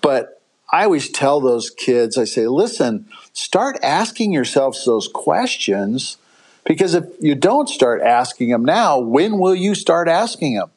[0.00, 0.40] But
[0.72, 6.16] I always tell those kids, I say, listen, start asking yourselves those questions
[6.64, 10.70] because if you don't start asking them now, when will you start asking them?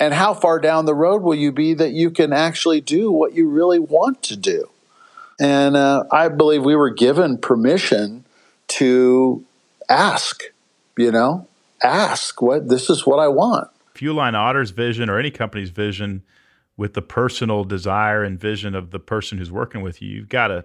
[0.00, 3.34] And how far down the road will you be that you can actually do what
[3.34, 4.70] you really want to do?
[5.38, 8.24] And uh, I believe we were given permission
[8.68, 9.44] to
[9.90, 10.42] ask,
[10.96, 11.46] you know,
[11.82, 13.68] ask what this is what I want.
[13.94, 16.22] if you align Otter's vision or any company's vision
[16.76, 20.50] with the personal desire and vision of the person who's working with you, you've got
[20.50, 20.64] a,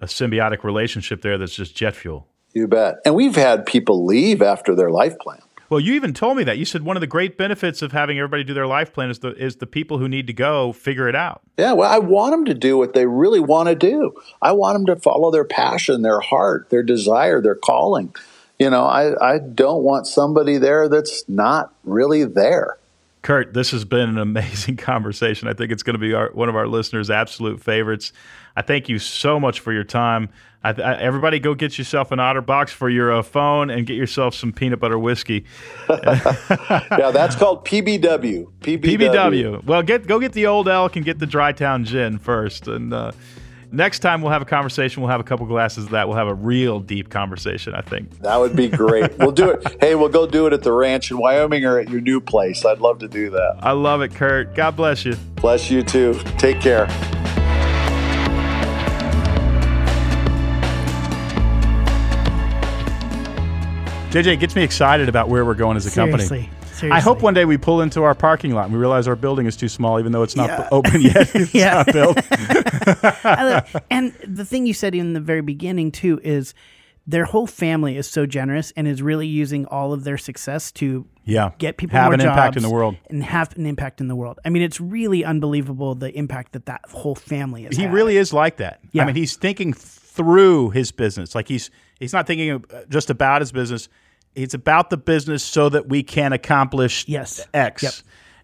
[0.00, 2.26] a symbiotic relationship there that's just jet fuel.
[2.52, 2.96] You bet.
[3.04, 5.40] And we've had people leave after their life plan.
[5.72, 6.58] Well, you even told me that.
[6.58, 9.20] You said one of the great benefits of having everybody do their life plan is
[9.20, 11.40] the is the people who need to go figure it out.
[11.56, 14.12] Yeah, well, I want them to do what they really want to do.
[14.42, 18.14] I want them to follow their passion, their heart, their desire, their calling.
[18.58, 22.76] You know, I, I don't want somebody there that's not really there.
[23.22, 25.48] Curt, this has been an amazing conversation.
[25.48, 28.12] I think it's going to be our, one of our listeners' absolute favorites.
[28.56, 30.28] I thank you so much for your time.
[30.64, 34.34] I, I, everybody, go get yourself an Otterbox for your uh, phone and get yourself
[34.34, 35.44] some peanut butter whiskey.
[35.88, 38.46] Yeah, that's called PBW.
[38.60, 38.80] PBW.
[38.80, 39.64] PBW.
[39.64, 42.68] Well, get go get the old elk and get the Dry Town gin first.
[42.68, 43.12] And uh,
[43.72, 45.02] next time we'll have a conversation.
[45.02, 46.06] We'll have a couple glasses of that.
[46.06, 47.74] We'll have a real deep conversation.
[47.74, 48.20] I think.
[48.20, 49.10] That would be great.
[49.18, 49.76] we'll do it.
[49.80, 52.64] Hey, we'll go do it at the ranch in Wyoming or at your new place.
[52.64, 53.58] I'd love to do that.
[53.60, 54.54] I love it, Curt.
[54.54, 55.16] God bless you.
[55.36, 56.14] Bless you too.
[56.38, 56.86] Take care.
[64.12, 66.50] JJ it gets me excited about where we're going as a company.
[66.82, 66.96] Seriously.
[66.96, 69.46] I hope one day we pull into our parking lot and we realize our building
[69.46, 70.68] is too small, even though it's not Yeah.
[70.72, 71.34] open yet.
[71.34, 71.74] It's Yeah.
[71.74, 72.18] not built.
[73.90, 76.54] And the thing you said in the very beginning too is
[77.06, 81.06] their whole family is so generous and is really using all of their success to
[81.24, 81.50] Yeah.
[81.58, 82.96] get people have an impact in the world.
[83.10, 84.38] and have an impact in the world.
[84.44, 87.76] I mean, it's really unbelievable the impact that that whole family is.
[87.76, 88.80] He really is like that.
[88.92, 89.02] Yeah.
[89.02, 91.34] I mean, he's thinking through his business.
[91.34, 93.88] Like he's he's not thinking uh, just about his business.
[94.34, 97.46] It's about the business so that we can accomplish Yes.
[97.52, 97.82] X.
[97.82, 97.92] Yep.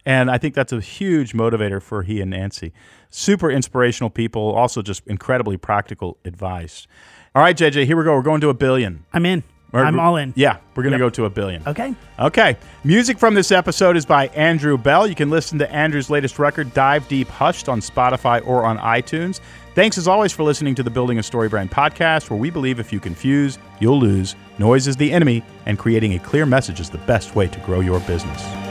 [0.04, 2.72] And I think that's a huge motivator for he and Nancy.
[3.10, 6.86] Super inspirational people, also just incredibly practical advice.
[7.34, 8.14] All right, JJ, here we go.
[8.14, 9.04] We're going to a billion.
[9.12, 9.42] I'm in.
[9.70, 10.32] We're- I'm all in.
[10.34, 11.62] Yeah, we're going to go to a billion.
[11.66, 11.94] Okay.
[12.18, 12.56] Okay.
[12.84, 15.06] Music from this episode is by Andrew Bell.
[15.06, 19.40] You can listen to Andrew's latest record, Dive Deep Hushed, on Spotify or on iTunes.
[19.78, 22.80] Thanks as always for listening to the Building a Story Brand podcast, where we believe
[22.80, 24.34] if you confuse, you'll lose.
[24.58, 27.78] Noise is the enemy, and creating a clear message is the best way to grow
[27.78, 28.67] your business.